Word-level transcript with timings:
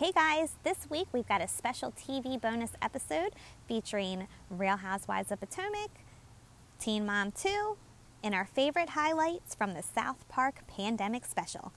Hey 0.00 0.12
guys, 0.12 0.54
this 0.62 0.88
week 0.88 1.08
we've 1.12 1.28
got 1.28 1.42
a 1.42 1.46
special 1.46 1.92
TV 1.92 2.40
bonus 2.40 2.70
episode 2.80 3.34
featuring 3.68 4.28
Real 4.48 4.78
Housewives 4.78 5.30
of 5.30 5.40
Potomac, 5.40 5.90
Teen 6.78 7.04
Mom 7.04 7.32
2, 7.32 7.76
and 8.24 8.34
our 8.34 8.46
favorite 8.46 8.88
highlights 8.88 9.54
from 9.54 9.74
the 9.74 9.82
South 9.82 10.26
Park 10.26 10.66
Pandemic 10.66 11.26
Special. 11.26 11.74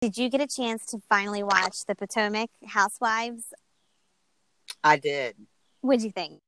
Did 0.00 0.16
you 0.16 0.30
get 0.30 0.40
a 0.40 0.46
chance 0.46 0.86
to 0.86 1.02
finally 1.10 1.42
watch 1.42 1.84
the 1.84 1.94
Potomac 1.94 2.48
Housewives? 2.66 3.52
I 4.82 4.96
did. 4.96 5.36
What'd 5.82 6.02
you 6.02 6.10
think? 6.10 6.40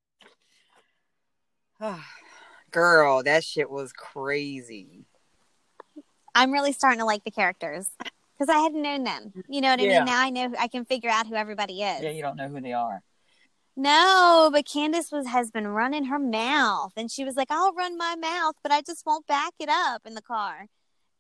Girl, 2.71 3.23
that 3.25 3.45
shit 3.45 3.71
was 3.71 3.93
crazy. 3.93 5.05
I'm 6.35 6.51
really 6.51 6.73
starting 6.73 7.01
to 7.01 7.05
like 7.05 7.25
the 7.25 7.31
characters 7.31 7.91
because 8.39 8.55
I 8.55 8.59
hadn't 8.59 8.83
known 8.83 9.05
them. 9.05 9.33
You 9.49 9.61
know 9.61 9.71
what 9.71 9.81
I 9.81 9.85
Yeah. 9.85 9.99
mean? 9.99 10.07
Now 10.07 10.21
I 10.23 10.31
know 10.31 10.53
I 10.59 10.69
can 10.69 10.85
figure 10.85 11.11
out 11.11 11.27
who 11.27 11.35
everybody 11.35 11.83
is. 11.83 12.03
Yeah, 12.03 12.11
you 12.11 12.23
don't 12.23 12.37
know 12.37 12.49
who 12.49 12.61
they 12.61 12.73
are. 12.73 13.03
No, 13.77 14.51
but 14.53 14.67
Candace 14.67 15.11
was 15.11 15.27
has 15.27 15.51
been 15.51 15.67
running 15.67 16.05
her 16.05 16.19
mouth, 16.19 16.93
and 16.97 17.11
she 17.11 17.25
was 17.25 17.35
like, 17.35 17.51
"I'll 17.51 17.73
run 17.73 17.97
my 17.99 18.15
mouth, 18.15 18.55
but 18.63 18.71
I 18.71 18.83
just 18.83 19.05
won't 19.05 19.27
back 19.27 19.53
it 19.59 19.69
up 19.69 20.03
in 20.07 20.15
the 20.15 20.23
car." 20.23 20.67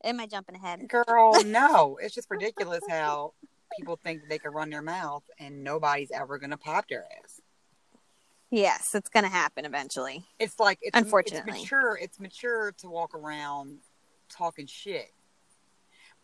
Am 0.04 0.20
I 0.20 0.26
jumping 0.26 0.54
ahead? 0.54 0.88
Girl, 0.88 1.32
no. 1.44 1.98
It's 2.00 2.14
just 2.14 2.30
ridiculous 2.30 2.82
how 2.88 3.32
people 3.76 3.96
think 4.04 4.28
they 4.28 4.38
can 4.38 4.52
run 4.52 4.70
their 4.70 4.82
mouth 4.82 5.24
and 5.38 5.64
nobody's 5.64 6.10
ever 6.12 6.38
gonna 6.38 6.58
pop 6.58 6.86
their 6.88 7.04
ass. 7.24 7.40
Yes, 8.50 8.94
it's 8.94 9.08
gonna 9.08 9.28
happen 9.28 9.64
eventually. 9.64 10.24
It's 10.38 10.60
like 10.60 10.78
it's 10.82 10.96
Unfortunately. 10.96 11.50
it's 11.52 11.62
mature. 11.62 11.98
It's 12.00 12.20
mature 12.20 12.72
to 12.78 12.88
walk 12.88 13.14
around 13.14 13.78
talking 14.28 14.66
shit, 14.66 15.12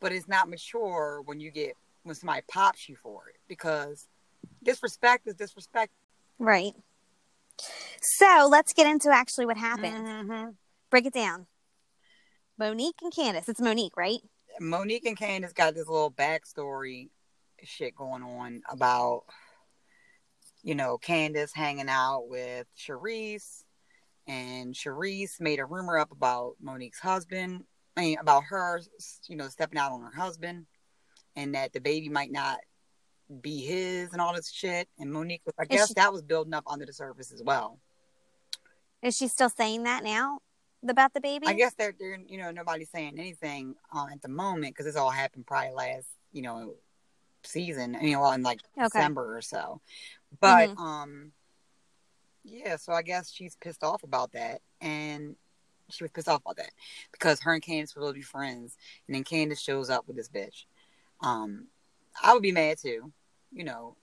but 0.00 0.12
it's 0.12 0.28
not 0.28 0.48
mature 0.48 1.22
when 1.24 1.40
you 1.40 1.50
get 1.50 1.76
when 2.02 2.14
somebody 2.14 2.42
pops 2.48 2.88
you 2.88 2.96
for 2.96 3.28
it 3.28 3.36
because 3.46 4.08
disrespect 4.62 5.26
is 5.26 5.34
disrespect. 5.34 5.92
Right. 6.38 6.72
So 8.00 8.48
let's 8.50 8.72
get 8.72 8.86
into 8.86 9.10
actually 9.10 9.46
what 9.46 9.58
happened. 9.58 10.06
Mhm. 10.06 10.56
Break 10.88 11.06
it 11.06 11.12
down. 11.12 11.46
Monique 12.58 13.00
and 13.02 13.14
Candace. 13.14 13.48
It's 13.48 13.60
Monique, 13.60 13.96
right? 13.96 14.20
Monique 14.58 15.06
and 15.06 15.16
Candace 15.16 15.52
got 15.52 15.74
this 15.74 15.88
little 15.88 16.10
backstory 16.10 17.10
shit 17.62 17.94
going 17.94 18.22
on 18.22 18.62
about, 18.70 19.24
you 20.62 20.74
know, 20.74 20.98
Candace 20.98 21.52
hanging 21.54 21.88
out 21.88 22.28
with 22.28 22.66
Charrisse, 22.76 23.64
and 24.26 24.74
Charrisse 24.74 25.40
made 25.40 25.58
a 25.58 25.64
rumor 25.64 25.98
up 25.98 26.10
about 26.10 26.56
Monique's 26.60 27.00
husband. 27.00 27.64
I 28.00 28.02
mean, 28.02 28.18
about 28.18 28.44
her, 28.44 28.80
you 29.28 29.36
know, 29.36 29.48
stepping 29.48 29.78
out 29.78 29.92
on 29.92 30.00
her 30.00 30.10
husband, 30.10 30.64
and 31.36 31.54
that 31.54 31.74
the 31.74 31.80
baby 31.80 32.08
might 32.08 32.32
not 32.32 32.58
be 33.42 33.58
his, 33.58 34.10
and 34.12 34.22
all 34.22 34.34
this 34.34 34.50
shit. 34.50 34.88
And 34.98 35.12
Monique 35.12 35.42
was, 35.44 35.54
I 35.58 35.66
guess, 35.66 35.88
she- 35.88 35.94
that 35.94 36.10
was 36.10 36.22
building 36.22 36.54
up 36.54 36.64
under 36.66 36.86
the 36.86 36.94
surface 36.94 37.30
as 37.30 37.42
well. 37.42 37.78
Is 39.02 39.18
she 39.18 39.28
still 39.28 39.50
saying 39.50 39.82
that 39.82 40.02
now 40.02 40.38
about 40.82 41.12
the 41.12 41.20
baby? 41.20 41.46
I 41.46 41.52
guess 41.52 41.74
they're, 41.74 41.92
they're 41.98 42.18
you 42.26 42.38
know, 42.38 42.50
nobody's 42.50 42.88
saying 42.90 43.18
anything 43.18 43.74
uh, 43.94 44.06
at 44.10 44.22
the 44.22 44.28
moment 44.28 44.74
because 44.74 44.86
this 44.86 44.96
all 44.96 45.10
happened 45.10 45.46
probably 45.46 45.72
last, 45.74 46.06
you 46.32 46.40
know, 46.40 46.76
season, 47.42 47.98
you 48.00 48.12
know, 48.12 48.30
in 48.32 48.42
like 48.42 48.60
Okay. 48.78 48.86
December 48.86 49.36
or 49.36 49.42
so. 49.42 49.82
But, 50.40 50.70
Mhm. 50.70 50.78
um, 50.78 51.32
yeah, 52.44 52.76
so 52.76 52.94
I 52.94 53.02
guess 53.02 53.30
she's 53.30 53.56
pissed 53.56 53.84
off 53.84 54.02
about 54.04 54.32
that. 54.32 54.62
And 54.80 55.36
she 55.90 56.04
was 56.04 56.10
pissed 56.10 56.28
off 56.28 56.40
about 56.42 56.56
that 56.56 56.70
because 57.12 57.40
her 57.40 57.52
and 57.52 57.62
Candace 57.62 57.94
were 57.94 58.00
supposed 58.00 58.14
to 58.14 58.20
be 58.20 58.24
friends. 58.24 58.76
And 59.06 59.14
then 59.14 59.24
Candace 59.24 59.60
shows 59.60 59.90
up 59.90 60.06
with 60.06 60.16
this 60.16 60.28
bitch. 60.28 60.64
Um, 61.22 61.66
I 62.22 62.32
would 62.32 62.42
be 62.42 62.52
mad 62.52 62.78
too, 62.78 63.12
you 63.52 63.64
know, 63.64 63.96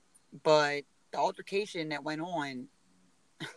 but 0.43 0.81
the 1.11 1.17
altercation 1.17 1.89
that 1.89 2.03
went 2.03 2.21
on, 2.21 2.67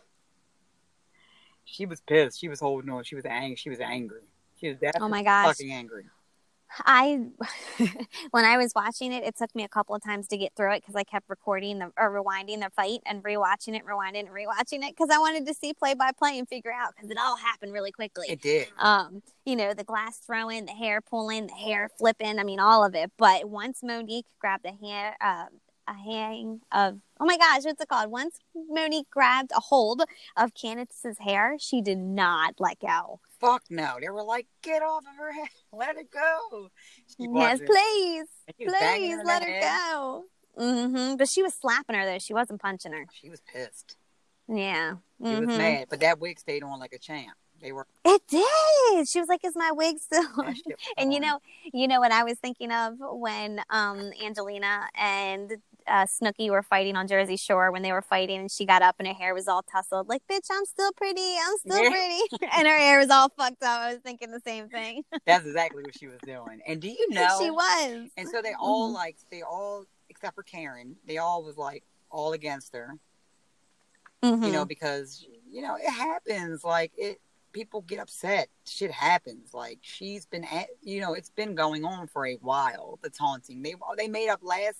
she 1.65 1.87
was 1.87 2.01
pissed. 2.01 2.41
She 2.41 2.49
was 2.49 2.61
holding 2.61 2.91
on. 2.91 3.05
She 3.05 3.15
was 3.15 3.25
angry. 3.25 3.57
She 3.57 3.71
was 3.71 3.81
angry. 3.81 4.23
She 4.61 4.69
was 4.69 4.77
definitely 4.77 5.07
Oh 5.07 5.09
my 5.09 5.23
gosh. 5.23 5.47
fucking 5.47 5.73
angry. 5.73 6.05
I 6.81 7.27
when 8.31 8.45
I 8.45 8.57
was 8.57 8.73
watching 8.75 9.13
it, 9.13 9.25
it 9.25 9.37
took 9.37 9.55
me 9.55 9.65
a 9.65 9.69
couple 9.69 9.95
of 9.95 10.03
times 10.03 10.29
to 10.29 10.37
get 10.37 10.53
through 10.57 10.75
it 10.75 10.83
because 10.83 10.97
I 10.97 11.05
kept 11.05 11.29
recording 11.29 11.79
the 11.79 11.93
or 11.97 12.11
rewinding 12.11 12.61
the 12.61 12.71
fight 12.71 13.01
and 13.07 13.23
rewatching 13.23 13.77
it, 13.77 13.85
rewinding 13.85 14.21
and 14.21 14.29
rewatching 14.29 14.87
it 14.87 14.97
because 14.97 15.11
I 15.11 15.19
wanted 15.19 15.47
to 15.47 15.55
see 15.55 15.73
play 15.73 15.95
by 15.95 16.11
play 16.13 16.39
and 16.39 16.49
figure 16.49 16.73
out 16.73 16.95
because 16.95 17.11
it 17.11 17.19
all 17.19 17.37
happened 17.37 17.73
really 17.73 17.93
quickly. 17.93 18.27
It 18.29 18.41
did. 18.41 18.69
um, 18.79 19.23
you 19.45 19.57
know, 19.57 19.75
the 19.75 19.85
glass 19.85 20.19
throwing, 20.19 20.67
the 20.67 20.73
hair 20.73 21.01
pulling, 21.01 21.49
the 21.49 21.55
hair 21.55 21.91
flipping. 21.99 22.39
I 22.39 22.45
mean, 22.45 22.61
all 22.61 22.85
of 22.85 22.95
it. 22.95 23.11
But 23.19 23.49
once 23.49 23.83
Monique 23.83 24.27
grabbed 24.39 24.67
a 24.67 24.73
hair, 24.87 25.17
uh, 25.21 25.47
a 25.89 25.95
hang 25.95 26.61
of, 26.73 27.01
oh 27.19 27.25
my 27.25 27.37
gosh, 27.37 27.65
what's 27.65 27.81
it 27.81 27.89
called? 27.89 28.11
Once 28.11 28.39
Monique 28.55 29.11
grabbed 29.11 29.51
a 29.53 29.61
hold 29.61 30.03
of 30.37 30.55
Candace's 30.55 31.19
hair, 31.19 31.57
she 31.59 31.83
did 31.83 31.99
not 31.99 32.55
let 32.59 32.79
go. 32.79 33.21
Fuck 33.41 33.63
no. 33.71 33.97
They 34.01 34.09
were 34.11 34.23
like, 34.23 34.47
get 34.63 34.83
off 34.83 35.03
of 35.11 35.17
her 35.19 35.33
head. 35.33 35.49
Let 35.73 35.97
it 35.97 36.11
go. 36.11 36.69
She 37.09 37.27
yes, 37.33 37.59
please, 37.59 38.27
And 38.47 38.57
she 38.59 38.65
was 38.67 38.75
banging 38.79 39.09
please 39.09 39.17
her 39.19 39.25
let 39.25 39.43
her 39.43 39.51
head. 39.51 39.63
go. 39.63 40.25
hmm 40.59 41.17
But 41.17 41.29
she 41.29 41.43
was 41.43 41.55
slapping 41.55 41.97
her 41.97 42.05
though. 42.05 42.19
She 42.19 42.35
wasn't 42.35 42.61
punching 42.61 42.93
her. 42.93 43.07
She 43.13 43.31
was 43.31 43.41
pissed. 43.41 43.97
Yeah. 44.49 44.97
She 45.25 45.35
was 45.37 45.49
Mhm. 45.49 45.57
mad. 45.57 45.87
But 45.89 46.01
that 46.01 46.19
wig 46.19 46.39
stayed 46.39 46.63
on 46.63 46.79
like 46.81 46.93
a 46.93 46.99
champ. 46.99 47.37
They 47.63 47.73
were. 47.73 47.87
It 48.05 48.23
did. 48.27 49.07
She 49.09 49.21
was 49.21 49.29
like, 49.29 49.45
"Is 49.45 49.55
my 49.55 49.71
wig 49.71 49.99
still?" 49.99 50.25
on?" 50.39 50.47
was 50.47 50.63
And 50.97 51.13
you 51.13 51.21
know, 51.21 51.39
you 51.73 51.87
know 51.87 52.01
what 52.01 52.11
I 52.11 52.25
was 52.25 52.39
thinking 52.39 52.73
of 52.73 52.95
when 52.99 53.61
um 53.71 54.13
Angelina 54.23 54.89
and 54.95 55.53
uh, 55.87 56.07
Snooki 56.07 56.51
were 56.51 56.63
fighting 56.63 56.97
on 56.97 57.07
Jersey 57.09 57.37
Shore 57.37 57.71
when 57.73 57.83
they 57.83 57.93
were 57.93 58.03
fighting, 58.03 58.41
and 58.41 58.51
she 58.51 58.65
got 58.67 58.83
up 58.83 58.97
and 58.99 59.09
her 59.09 59.15
hair 59.15 59.35
was 59.35 59.49
all 59.49 59.63
tousled. 59.63 60.09
Like, 60.09 60.23
bitch, 60.31 60.47
I'm 60.51 60.65
still 60.65 60.93
pretty. 60.93 61.35
I'm 61.43 61.57
still 61.59 61.83
Yeah. 61.83 61.91
pretty, 61.91 62.49
and 62.57 62.67
her 62.69 62.77
hair 62.79 62.99
was 62.99 63.11
all 63.11 63.29
fucked 63.37 63.63
up. 63.63 63.81
I 63.81 63.93
was 63.95 64.03
thinking 64.03 64.31
the 64.31 64.41
same 64.41 64.69
thing. 64.69 65.03
That's 65.27 65.45
exactly 65.47 65.83
what 65.83 65.97
she 65.99 66.07
was 66.07 66.19
doing. 66.25 66.61
And 66.67 66.81
do 66.81 66.89
you 66.89 67.07
know? 67.11 67.37
she 67.41 67.51
was. 67.51 68.09
And 68.17 68.29
so 68.29 68.43
they 68.43 68.55
all 68.59 68.91
Mhm. 68.91 68.95
like 68.95 69.17
they 69.31 69.43
all 69.43 69.85
except 70.09 70.35
for 70.35 70.43
Karen, 70.43 70.97
they 71.07 71.19
all 71.19 71.43
was 71.45 71.57
like 71.57 71.85
all 72.11 72.33
against 72.33 72.75
her. 72.75 72.99
Mhm. 74.23 74.45
You 74.47 74.53
know 74.53 74.65
because 74.65 75.27
you 75.49 75.63
know 75.63 75.77
it 75.77 75.89
happens. 75.91 76.63
Like 76.65 76.93
it, 76.97 77.21
people 77.53 77.81
get 77.83 77.99
upset. 77.99 78.49
Shit 78.67 78.91
happens. 78.91 79.55
Like 79.55 79.79
she's 79.83 80.27
been 80.27 80.45
at 80.45 80.69
you 80.83 81.01
know 81.01 81.15
it's 81.15 81.31
been 81.31 81.55
going 81.55 81.85
on 81.85 82.07
for 82.07 82.27
a 82.27 82.35
while. 82.35 82.99
The 83.03 83.11
taunting. 83.11 83.63
They 83.63 83.75
they 83.97 84.09
made 84.09 84.29
up 84.29 84.41
last 84.43 84.79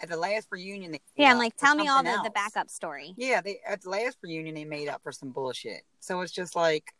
at 0.00 0.08
the 0.08 0.16
last 0.16 0.48
reunion. 0.50 0.92
They 0.92 1.00
yeah, 1.16 1.30
and 1.30 1.38
like, 1.38 1.56
tell 1.56 1.74
me 1.74 1.88
all 1.88 2.02
the, 2.02 2.18
the 2.24 2.30
backup 2.30 2.70
story. 2.70 3.14
Yeah, 3.16 3.40
they 3.40 3.60
at 3.66 3.82
the 3.82 3.90
last 3.90 4.18
reunion 4.22 4.54
they 4.54 4.64
made 4.64 4.88
up 4.88 5.02
for 5.02 5.12
some 5.12 5.30
bullshit. 5.30 5.82
So 6.00 6.20
it's 6.20 6.32
just 6.32 6.54
like 6.56 6.92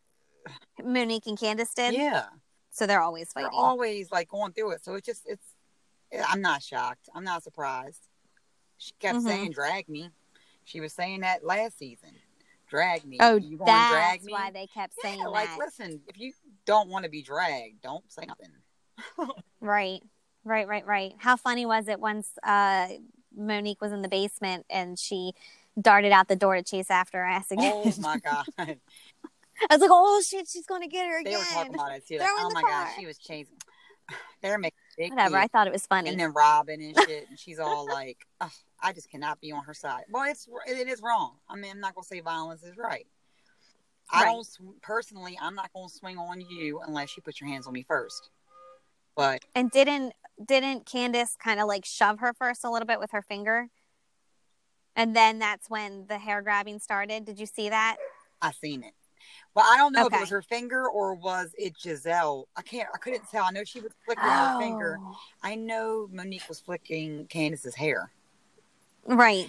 Monique 0.83 1.27
and 1.27 1.39
Candace 1.39 1.75
did. 1.75 1.95
yeah, 1.95 2.27
So 2.71 2.87
they're 2.87 3.03
always 3.03 3.33
fighting. 3.33 3.51
they're 3.53 3.61
always 3.61 4.11
like 4.11 4.29
going 4.29 4.53
through 4.53 4.73
it. 4.73 4.85
So 4.85 4.95
it's 4.95 5.07
just 5.07 5.23
it's. 5.27 5.47
I'm 6.29 6.41
not 6.41 6.63
shocked. 6.63 7.09
I'm 7.15 7.25
not 7.25 7.43
surprised. 7.43 8.01
She 8.79 8.93
kept 9.01 9.19
Mhm. 9.19 9.23
saying 9.25 9.51
"drag 9.53 9.89
me." 9.89 10.11
She 10.65 10.81
was 10.81 10.93
saying 10.93 11.21
that 11.21 11.45
last 11.45 11.79
season. 11.79 12.11
Drag 12.69 13.05
me. 13.05 13.19
oh, 13.21 13.37
you 13.37 13.59
that's 13.65 13.91
drag 13.91 14.25
me? 14.25 14.33
why 14.33 14.51
they 14.51 14.67
kept 14.67 14.95
saying 15.01 15.21
yeah, 15.21 15.27
like 15.29 15.49
that. 15.49 15.59
listen, 15.59 16.01
if 16.09 16.19
you 16.19 16.33
don't 16.65 16.89
want 16.89 17.05
to 17.05 17.11
be 17.11 17.23
dragged, 17.23 17.81
don't 17.83 18.05
say 18.11 18.27
nothing. 18.27 19.33
Right, 19.61 20.01
right, 20.47 20.67
right, 20.67 20.87
right. 20.87 21.13
How 21.19 21.37
funny 21.37 21.67
was 21.67 21.89
it 21.89 22.01
once 22.01 22.31
uh, 22.43 22.89
Monique 23.37 23.81
was 23.83 23.93
in 23.93 24.01
the 24.03 24.09
basement 24.09 24.65
and 24.71 24.99
she 24.99 25.33
darted 25.81 26.13
out 26.13 26.29
the 26.29 26.37
door 26.37 26.57
to 26.57 26.63
chase 26.63 26.91
after 26.91 27.23
ass 27.23 27.51
again? 27.51 27.73
Oh 27.75 27.93
my 28.01 28.19
god, 28.19 28.47
I 28.59 28.77
was 29.71 29.81
like, 29.81 29.91
oh 29.93 30.23
shit, 30.27 30.49
she's 30.49 30.67
going 30.67 30.83
to 30.83 30.89
get 30.89 31.07
her 31.07 31.23
they 31.23 31.31
again. 31.31 31.41
were 31.41 31.45
talking 31.55 31.75
about 31.75 31.93
it 31.93 32.07
too. 32.07 32.19
Like, 32.19 32.29
oh 32.31 32.51
my 32.55 32.63
car. 32.63 32.71
god, 32.71 32.89
she 32.99 33.07
was 33.07 33.19
chasing. 33.19 33.57
They're 34.43 34.59
making 34.59 34.79
Whatever. 35.11 35.37
I 35.37 35.47
thought 35.49 35.67
it 35.67 35.73
was 35.75 35.87
funny. 35.87 36.09
and 36.09 36.19
then 36.19 36.33
Robyn 36.33 36.81
and 36.81 36.97
shit, 37.07 37.29
and 37.29 37.39
she's 37.39 37.59
all 37.59 37.87
like, 37.87 38.17
"Ugh, 38.41 38.51
"I 38.83 38.95
just 38.95 39.11
cannot 39.11 39.41
be 39.43 39.53
on 39.53 39.63
her 39.65 39.75
side." 39.75 40.05
Well, 40.11 40.25
it's 40.25 40.49
it 40.67 40.89
is 40.89 41.03
wrong. 41.03 41.35
I 41.51 41.57
mean, 41.57 41.71
I'm 41.73 41.81
not 41.81 41.95
gonna 41.95 42.05
say 42.07 42.21
violence 42.21 42.63
is 42.63 42.79
right. 42.79 43.07
I 44.11 44.23
Right. 44.25 44.33
don't 44.33 44.81
personally. 44.81 45.39
I'm 45.41 45.55
not 45.55 45.71
gonna 45.75 45.91
swing 45.91 46.17
on 46.17 46.41
you 46.41 46.81
unless 46.87 47.15
you 47.17 47.23
put 47.23 47.41
your 47.43 47.49
hands 47.51 47.67
on 47.67 47.75
me 47.75 47.83
first. 47.87 48.31
But 49.17 49.45
And 49.55 49.71
didn't 49.71 50.15
didn't 50.45 50.87
Candace 50.87 51.37
kind 51.37 51.61
of 51.61 51.67
like 51.67 51.85
shove 51.85 52.21
her 52.21 52.33
first 52.33 52.65
a 52.65 52.71
little 52.71 52.87
bit 52.87 53.01
with 53.01 53.13
her 53.13 53.23
finger? 53.23 53.69
And 54.95 55.15
then 55.15 55.39
that's 55.39 55.69
when 55.69 56.07
the 56.09 56.19
hair 56.19 56.43
grabbing 56.43 56.79
started. 56.79 57.25
Did 57.25 57.39
you 57.39 57.47
see 57.47 57.69
that? 57.69 57.97
I 58.41 58.53
seen 58.53 58.83
it. 58.83 58.95
Well, 59.55 59.65
I 59.67 59.77
don't 59.77 59.93
know 59.93 60.07
if 60.07 60.13
it 60.13 60.21
was 60.21 60.29
her 60.31 60.43
finger 60.43 60.87
or 60.89 61.15
was 61.15 61.55
it 61.57 61.75
Gizelle. 61.83 62.45
I 62.57 62.63
can't. 62.63 62.89
I 62.95 62.99
couldn't 62.99 63.29
tell. 63.31 63.45
I 63.45 63.51
know 63.51 63.65
she 63.65 63.81
was 63.81 63.93
flicking 64.05 64.23
her 64.23 64.61
finger. 64.61 64.99
Oh, 65.01 65.17
I 65.43 65.55
know 65.55 66.09
Monique 66.13 66.49
was 66.49 66.61
flicking 66.61 67.27
Candace's 67.27 67.75
hair. 67.75 68.11
right. 69.07 69.49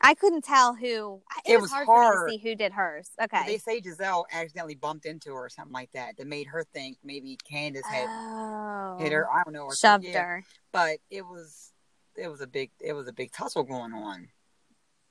I 0.00 0.14
couldn't 0.14 0.44
tell 0.44 0.74
who. 0.74 1.20
It, 1.44 1.52
It 1.52 1.56
was, 1.56 1.70
was 1.70 1.72
hard, 1.72 1.86
hard. 1.86 2.28
to 2.28 2.32
see 2.32 2.38
who 2.38 2.54
did 2.54 2.72
hers. 2.72 3.10
Okay. 3.22 3.42
They 3.46 3.58
say 3.58 3.80
Gizelle 3.80 4.24
accidentally 4.32 4.74
bumped 4.74 5.06
into 5.06 5.30
her 5.34 5.44
or 5.46 5.48
something 5.48 5.72
like 5.72 5.92
that. 5.92 6.16
That 6.16 6.26
made 6.26 6.46
her 6.48 6.64
think 6.72 6.98
maybe 7.04 7.38
Candace 7.48 7.86
had 7.86 8.06
oh, 8.08 8.96
hit 8.98 9.12
her. 9.12 9.30
I 9.30 9.42
don't 9.44 9.52
know. 9.52 9.64
Or 9.64 9.74
shoved 9.74 10.04
yeah. 10.04 10.22
her. 10.22 10.44
But 10.72 10.98
it 11.10 11.22
was 11.22 11.72
it 12.16 12.28
was 12.28 12.40
a 12.40 12.46
big 12.46 12.70
it 12.80 12.92
was 12.92 13.08
a 13.08 13.12
big 13.12 13.32
tussle 13.32 13.64
going 13.64 13.92
on. 13.92 14.28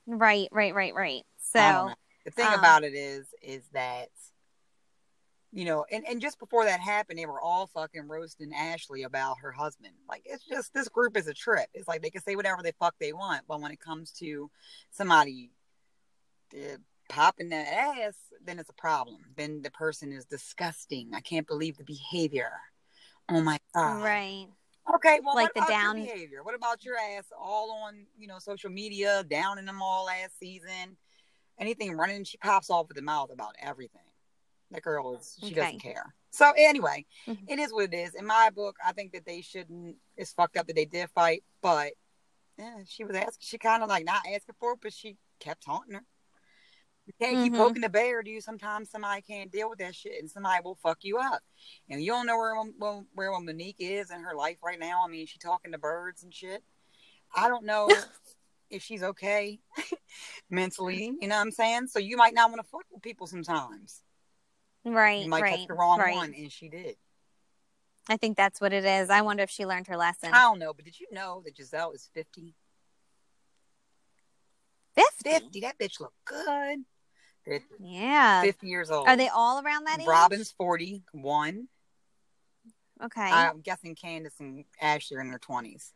Right, 0.05 0.49
right, 0.51 0.73
right, 0.73 0.93
right. 0.93 1.23
So 1.37 1.91
the 2.25 2.31
thing 2.31 2.47
um, 2.47 2.59
about 2.59 2.83
it 2.83 2.93
is 2.93 3.27
is 3.41 3.63
that 3.73 4.09
you 5.51 5.65
know, 5.65 5.85
and, 5.91 6.05
and 6.07 6.21
just 6.21 6.37
before 6.39 6.65
that 6.65 6.79
happened, 6.79 7.17
they 7.17 7.25
were 7.25 7.41
all 7.41 7.67
fucking 7.67 8.07
roasting 8.07 8.53
Ashley 8.53 9.03
about 9.03 9.37
her 9.41 9.51
husband. 9.51 9.93
Like 10.07 10.21
it's 10.25 10.43
just 10.45 10.73
this 10.73 10.87
group 10.87 11.17
is 11.17 11.27
a 11.27 11.33
trip. 11.33 11.67
It's 11.73 11.87
like 11.87 12.01
they 12.01 12.11
can 12.11 12.21
say 12.21 12.35
whatever 12.35 12.61
the 12.61 12.73
fuck 12.79 12.95
they 12.99 13.13
want, 13.13 13.41
but 13.47 13.59
when 13.61 13.71
it 13.71 13.79
comes 13.79 14.11
to 14.19 14.49
somebody 14.91 15.51
uh, 16.53 16.77
popping 17.09 17.49
that 17.49 17.67
ass, 17.67 18.15
then 18.45 18.59
it's 18.59 18.69
a 18.69 18.73
problem. 18.73 19.17
Then 19.35 19.61
the 19.61 19.71
person 19.71 20.11
is 20.11 20.25
disgusting. 20.25 21.11
I 21.15 21.21
can't 21.21 21.47
believe 21.47 21.77
the 21.77 21.83
behavior. 21.83 22.51
Oh 23.29 23.41
my 23.41 23.59
god. 23.73 24.03
right. 24.03 24.47
Okay, 24.95 25.19
well, 25.23 25.35
Like 25.35 25.45
what 25.47 25.53
the 25.53 25.59
about 25.59 25.69
down- 25.69 25.97
your 25.97 26.07
behavior? 26.07 26.43
What 26.43 26.55
about 26.55 26.83
your 26.83 26.95
ass 26.97 27.25
all 27.37 27.71
on, 27.85 28.05
you 28.17 28.27
know, 28.27 28.39
social 28.39 28.71
media, 28.71 29.23
down 29.23 29.59
in 29.59 29.65
them 29.65 29.81
all 29.81 30.05
last 30.05 30.39
season? 30.39 30.97
Anything 31.59 31.91
running, 31.95 32.23
she 32.23 32.37
pops 32.37 32.69
off 32.69 32.87
with 32.87 32.97
the 32.97 33.03
mouth 33.03 33.29
about 33.31 33.55
everything. 33.61 34.01
That 34.71 34.83
girl 34.83 35.15
is, 35.15 35.35
she 35.39 35.47
Okay. 35.47 35.55
doesn't 35.55 35.79
care. 35.79 36.13
So 36.31 36.53
anyway, 36.55 37.05
Mhm. 37.27 37.45
it 37.47 37.59
is 37.59 37.73
what 37.73 37.85
it 37.85 37.93
is. 37.93 38.13
In 38.15 38.25
my 38.25 38.49
book, 38.51 38.77
I 38.85 38.91
think 38.93 39.13
that 39.13 39.25
they 39.25 39.41
shouldn't. 39.41 39.97
It's 40.15 40.33
fucked 40.33 40.57
up 40.57 40.67
that 40.67 40.75
they 40.75 40.85
did 40.85 41.09
fight, 41.11 41.43
but 41.61 41.93
yeah, 42.57 42.83
she 42.85 43.03
was 43.03 43.15
asking. 43.15 43.39
She 43.39 43.57
kind 43.57 43.81
of 43.81 43.89
like 43.89 44.05
not 44.05 44.25
asking 44.27 44.55
for 44.59 44.73
it, 44.73 44.79
but 44.81 44.93
she 44.93 45.17
kept 45.39 45.63
taunting 45.63 45.95
her. 45.95 46.05
You 47.07 47.13
can't 47.19 47.41
keep 47.41 47.53
Mhm. 47.53 47.57
poking 47.57 47.81
the 47.81 47.89
bear, 47.89 48.21
do 48.21 48.29
you? 48.29 48.41
Sometimes 48.41 48.91
somebody 48.91 49.23
can't 49.23 49.51
deal 49.51 49.69
with 49.69 49.79
that 49.79 49.95
shit, 49.95 50.19
and 50.19 50.29
somebody 50.29 50.61
will 50.63 50.75
fuck 50.75 51.03
you 51.03 51.17
up. 51.17 51.41
And 51.89 52.03
you 52.03 52.11
don't 52.11 52.27
know 52.27 52.37
where 52.37 52.55
where, 52.77 53.03
where 53.15 53.39
Monique 53.39 53.77
is 53.79 54.11
in 54.11 54.21
her 54.21 54.35
life 54.35 54.57
right 54.61 54.77
now. 54.77 55.03
I 55.03 55.07
mean, 55.07 55.25
she 55.25 55.39
talking 55.39 55.71
to 55.71 55.79
birds 55.79 56.21
and 56.21 56.31
shit. 56.31 56.63
I 57.35 57.47
don't 57.47 57.65
know 57.65 57.87
if 58.69 58.83
she's 58.83 59.01
okay 59.01 59.59
mentally. 60.51 61.05
You 61.19 61.27
know 61.27 61.35
what 61.37 61.41
I'm 61.41 61.51
saying? 61.51 61.87
So 61.87 61.97
you 61.97 62.15
might 62.17 62.35
not 62.35 62.51
want 62.51 62.61
to 62.61 62.67
fuck 62.67 62.85
with 62.91 63.01
people 63.01 63.25
sometimes. 63.25 64.03
Right, 64.85 65.23
You 65.23 65.29
might 65.29 65.41
right, 65.41 65.57
catch 65.59 65.67
the 65.67 65.73
wrong 65.73 65.99
right. 65.99 66.15
one, 66.15 66.33
and 66.33 66.51
she 66.51 66.69
did. 66.69 66.95
I 68.07 68.17
think 68.17 68.37
that's 68.37 68.59
what 68.59 68.73
it 68.73 68.85
is. 68.85 69.09
I 69.09 69.21
wonder 69.21 69.43
if 69.43 69.49
she 69.49 69.65
learned 69.65 69.87
her 69.87 69.97
lesson. 69.97 70.31
I 70.33 70.39
don't 70.41 70.57
know, 70.59 70.73
but 70.73 70.85
did 70.85 70.99
you 70.99 71.07
know 71.11 71.41
that 71.45 71.55
Gizelle 71.55 71.93
is 71.93 72.09
50? 72.13 72.55
50. 74.95 75.29
50. 75.29 75.59
That 75.61 75.77
bitch 75.77 75.99
look 75.99 76.13
good. 76.25 76.79
50, 77.45 77.65
Yeah. 77.79 78.41
50 78.41 78.67
years 78.67 78.89
old. 78.91 79.07
Are 79.07 79.15
they 79.15 79.27
all 79.29 79.61
around 79.63 79.85
that 79.85 79.99
age? 80.01 80.07
Robyn's 80.07 80.51
41. 80.51 81.67
Okay. 83.01 83.21
I'm 83.21 83.61
guessing 83.61 83.95
Candace 83.95 84.33
and 84.39 84.65
Ashley 84.81 85.17
are 85.17 85.21
in 85.21 85.29
their 85.29 85.39
20s. 85.39 85.91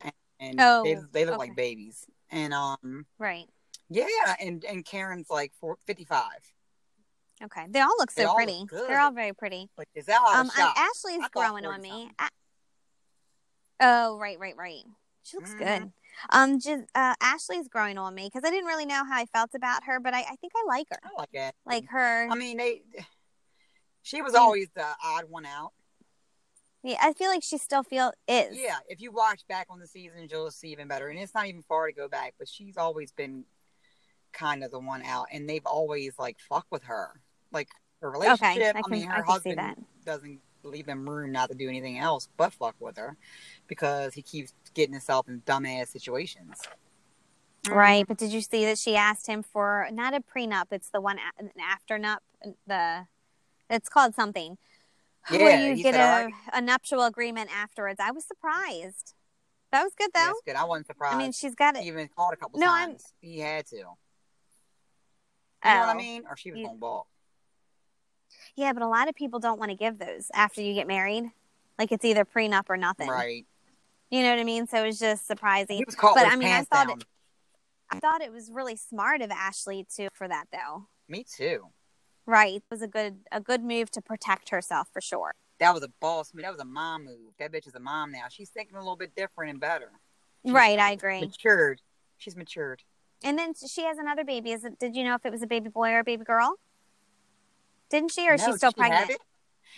And, 0.00 0.12
and 0.38 0.56
Oh, 0.60 0.82
they, 0.84 0.96
they 1.12 1.24
look 1.24 1.34
okay. 1.40 1.48
like 1.48 1.56
babies. 1.56 2.06
And 2.30 2.52
um, 2.54 3.06
right. 3.18 3.46
yeah, 3.90 4.06
and, 4.40 4.64
and 4.64 4.84
Karen's 4.84 5.30
like 5.30 5.52
four, 5.60 5.78
55. 5.86 6.24
Okay. 7.42 7.66
They 7.68 7.80
all 7.80 7.94
look 7.98 8.12
They 8.12 8.22
so 8.22 8.28
all 8.28 8.36
look 8.36 8.46
pretty. 8.68 8.86
They're 8.88 9.00
all 9.00 9.10
very 9.12 9.32
pretty. 9.32 9.68
I 9.76 9.82
Um, 9.82 9.86
was 9.86 10.36
and 10.38 10.50
shocked. 10.52 10.78
Ashley's 10.78 11.24
I 11.24 11.28
growing 11.32 11.66
on 11.66 11.80
me. 11.80 12.10
A- 12.18 12.28
oh, 13.80 14.18
right, 14.18 14.38
right, 14.38 14.56
right. 14.56 14.82
She 15.24 15.36
looks 15.36 15.54
Mhm. 15.54 15.58
good. 15.58 15.92
Um, 16.30 16.60
just, 16.60 16.84
uh, 16.94 17.14
Ashley's 17.20 17.68
growing 17.68 17.98
on 17.98 18.14
me 18.14 18.30
because 18.32 18.46
I 18.46 18.50
didn't 18.50 18.66
really 18.66 18.86
know 18.86 19.04
how 19.04 19.16
I 19.16 19.26
felt 19.26 19.50
about 19.54 19.84
her, 19.84 19.98
but 19.98 20.14
I, 20.14 20.20
I 20.20 20.36
think 20.36 20.52
I 20.54 20.64
like 20.66 20.86
her. 20.90 20.98
I 21.02 21.10
like 21.18 21.30
that. 21.32 21.54
Like 21.64 21.86
her. 21.88 22.28
I 22.30 22.34
mean, 22.34 22.56
they. 22.58 22.82
She 24.02 24.22
was 24.22 24.34
Mm. 24.34 24.38
always 24.38 24.68
the 24.74 24.86
odd 25.02 25.24
one 25.24 25.46
out. 25.46 25.72
yeah, 26.82 26.98
I 27.00 27.14
feel 27.14 27.30
like 27.30 27.42
she 27.42 27.56
still 27.56 27.82
feel 27.82 28.12
is. 28.28 28.58
Yeah, 28.58 28.78
if 28.88 29.00
you 29.00 29.10
watch 29.10 29.46
back 29.48 29.68
on 29.70 29.78
the 29.80 29.86
season, 29.86 30.28
you'll 30.30 30.50
see 30.50 30.68
even 30.68 30.86
better. 30.86 31.08
And 31.08 31.18
it's 31.18 31.34
not 31.34 31.46
even 31.46 31.62
far 31.62 31.86
to 31.86 31.92
go 31.94 32.06
back, 32.08 32.34
but 32.38 32.46
she's 32.46 32.76
always 32.76 33.10
been 33.12 33.46
kind 34.34 34.62
of 34.62 34.70
the 34.70 34.78
one 34.78 35.02
out, 35.04 35.26
and 35.32 35.48
they've 35.48 35.64
always 35.64 36.18
like 36.18 36.38
fuck 36.40 36.66
with 36.70 36.82
her. 36.84 37.20
Like 37.52 37.68
her 38.00 38.10
relationship. 38.10 38.42
Okay. 38.42 38.66
I 38.66 38.70
I, 38.70 38.82
can, 38.82 38.90
mean, 38.90 39.08
I 39.08 39.14
her 39.14 39.22
can 39.22 39.24
see 39.24 39.32
husband 39.32 39.58
that. 39.58 39.78
doesn't 40.04 40.40
leave 40.64 40.86
them 40.86 41.08
room 41.08 41.30
not 41.32 41.50
to 41.50 41.54
do 41.54 41.68
anything 41.68 41.98
else 41.98 42.26
but 42.38 42.50
fuck 42.52 42.74
with 42.80 42.96
her 42.96 43.16
because 43.66 44.14
he 44.14 44.22
keeps 44.22 44.54
getting 44.72 44.94
himself 44.94 45.28
in 45.28 45.40
dumbass 45.42 45.88
situations. 45.88 46.58
Right, 47.68 48.02
mm-hmm. 48.02 48.08
but 48.08 48.18
did 48.18 48.32
you 48.32 48.40
see 48.40 48.64
that 48.66 48.78
she 48.78 48.96
asked 48.96 49.26
him 49.26 49.42
for 49.42 49.88
not 49.92 50.14
a 50.14 50.20
prenup? 50.20 50.66
It's 50.70 50.90
the 50.90 51.00
one 51.00 51.18
a- 51.18 51.62
after 51.62 51.98
nup. 51.98 52.18
The 52.66 53.06
it's 53.70 53.88
called 53.88 54.14
something. 54.14 54.58
Yeah, 55.30 55.38
where 55.38 55.72
you 55.74 55.82
get 55.82 55.94
said, 55.94 56.00
a, 56.00 56.18
"All 56.18 56.24
right." 56.26 56.34
a 56.52 56.60
nuptial 56.60 57.02
agreement 57.04 57.48
afterwards. 57.54 57.98
I 58.02 58.10
was 58.10 58.24
surprised. 58.26 59.14
That 59.72 59.82
was 59.82 59.92
good 59.96 60.10
though. 60.14 60.20
That's 60.20 60.40
good. 60.46 60.56
I 60.56 60.64
wasn't 60.64 60.86
surprised. 60.88 61.14
I 61.14 61.18
mean, 61.18 61.32
she's 61.32 61.54
got 61.54 61.76
he 61.76 61.84
it. 61.84 61.88
even 61.88 62.08
called 62.08 62.34
a 62.34 62.36
couple 62.36 62.60
No, 62.60 62.70
I'm- 62.70 62.90
times. 62.90 63.04
He 63.20 63.38
had 63.38 63.66
to. 63.68 63.84
You 65.64 65.70
know 65.70 65.80
what 65.80 65.88
I 65.88 65.92
Oh. 65.92 65.96
mean? 65.96 66.24
Or 66.28 66.36
she 66.36 66.50
was 66.50 66.60
You- 66.60 66.66
going 66.66 66.78
bald. 66.78 67.06
Yeah, 68.56 68.72
but 68.72 68.82
a 68.82 68.88
lot 68.88 69.08
of 69.08 69.14
people 69.14 69.38
don't 69.40 69.58
want 69.58 69.70
to 69.70 69.76
give 69.76 69.98
those 69.98 70.30
after 70.34 70.60
you 70.60 70.74
get 70.74 70.86
married. 70.86 71.24
Like 71.78 71.90
it's 71.92 72.04
either 72.04 72.24
prenup 72.24 72.64
or 72.68 72.76
nothing. 72.76 73.08
Right. 73.08 73.46
You 74.10 74.22
know 74.22 74.30
what 74.30 74.38
I 74.38 74.44
mean? 74.44 74.66
So 74.66 74.82
it 74.82 74.86
was 74.86 74.98
just 74.98 75.26
surprising. 75.26 75.82
Was 75.86 75.96
But 75.96 76.26
I 76.26 76.36
mean, 76.36 76.48
I 76.48 76.62
thought 76.64 76.88
down. 76.88 76.98
it, 77.00 77.04
I 77.90 77.98
thought 78.00 78.20
it 78.22 78.32
was 78.32 78.50
really 78.50 78.76
smart 78.76 79.22
of 79.22 79.30
Ashley 79.30 79.84
to 79.96 80.08
for 80.12 80.28
that 80.28 80.46
though. 80.52 80.86
Me 81.08 81.24
too. 81.24 81.70
Right, 82.26 82.56
it 82.56 82.62
was 82.70 82.80
a 82.80 82.88
good 82.88 83.24
a 83.32 83.40
good 83.40 83.62
move 83.62 83.90
to 83.92 84.00
protect 84.00 84.50
herself 84.50 84.88
for 84.92 85.00
sure. 85.00 85.34
That 85.58 85.74
was 85.74 85.82
a 85.82 85.88
boss 86.00 86.32
move. 86.32 86.42
That 86.44 86.52
was 86.52 86.60
a 86.60 86.64
mom 86.64 87.04
move. 87.04 87.34
That 87.38 87.52
bitch 87.52 87.66
is 87.66 87.74
a 87.74 87.80
mom 87.80 88.12
now. 88.12 88.26
She's 88.28 88.50
thinking 88.50 88.76
a 88.76 88.80
little 88.80 88.96
bit 88.96 89.14
different 89.14 89.50
and 89.50 89.60
better. 89.60 89.90
She's 90.44 90.52
right, 90.54 90.78
I 90.78 90.92
agree. 90.92 91.20
Matured. 91.20 91.80
She's 92.18 92.36
matured. 92.36 92.82
And 93.24 93.38
then 93.38 93.54
she 93.54 93.82
has 93.84 93.98
another 93.98 94.22
baby. 94.22 94.52
Is 94.52 94.64
it, 94.64 94.78
did 94.78 94.94
you 94.94 95.02
know 95.02 95.14
if 95.14 95.24
it 95.24 95.32
was 95.32 95.42
a 95.42 95.46
baby 95.46 95.70
boy 95.70 95.90
or 95.90 96.00
a 96.00 96.04
baby 96.04 96.24
girl? 96.24 96.58
Didn't 97.88 98.12
she, 98.12 98.28
or 98.28 98.34
is 98.34 98.42
No, 98.42 98.52
she 98.52 98.58
still 98.58 98.70
she 98.70 98.80
pregnant? 98.80 99.20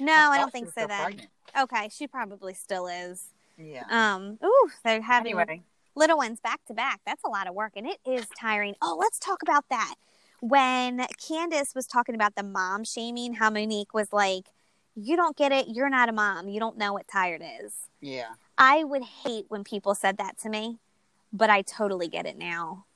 No, 0.00 0.12
I 0.12 0.34
I, 0.34 0.38
don't 0.38 0.52
think 0.52 0.66
so. 0.68 0.86
Then 0.86 0.88
pregnant. 0.88 1.28
okay, 1.58 1.88
she 1.90 2.06
probably 2.06 2.54
still 2.54 2.86
is. 2.86 3.28
Yeah. 3.56 3.84
Um, 3.88 4.38
ooh, 4.44 4.70
they're 4.84 5.00
having 5.00 5.32
anyway, 5.32 5.62
little 5.94 6.16
ones 6.16 6.40
back 6.40 6.64
to 6.66 6.74
back. 6.74 7.00
That's 7.06 7.24
a 7.24 7.28
lot 7.28 7.46
of 7.46 7.54
work, 7.54 7.72
and 7.76 7.86
it 7.86 7.98
is 8.04 8.26
tiring. 8.38 8.74
Oh, 8.82 8.96
let's 8.98 9.18
talk 9.18 9.42
about 9.42 9.64
that. 9.70 9.94
When 10.40 11.06
Candace 11.26 11.74
was 11.74 11.86
talking 11.86 12.14
about 12.14 12.34
the 12.34 12.42
mom 12.42 12.84
shaming, 12.84 13.34
how 13.34 13.48
Monique 13.48 13.94
was 13.94 14.12
like, 14.12 14.50
"You 14.94 15.16
don't 15.16 15.36
get 15.36 15.52
it. 15.52 15.68
You're 15.68 15.88
not 15.88 16.08
a 16.08 16.12
mom. 16.12 16.48
You 16.48 16.60
don't 16.60 16.76
know 16.76 16.92
what 16.92 17.08
tired 17.08 17.42
is." 17.62 17.72
yeah. 18.00 18.34
I 18.58 18.84
would 18.84 19.02
hate 19.02 19.46
when 19.48 19.64
people 19.64 19.94
said 19.94 20.16
that 20.16 20.38
to 20.38 20.48
me, 20.48 20.78
but 21.32 21.50
I 21.50 21.60
totally 21.60 22.08
get 22.08 22.24
it 22.24 22.38
now. 22.38 22.86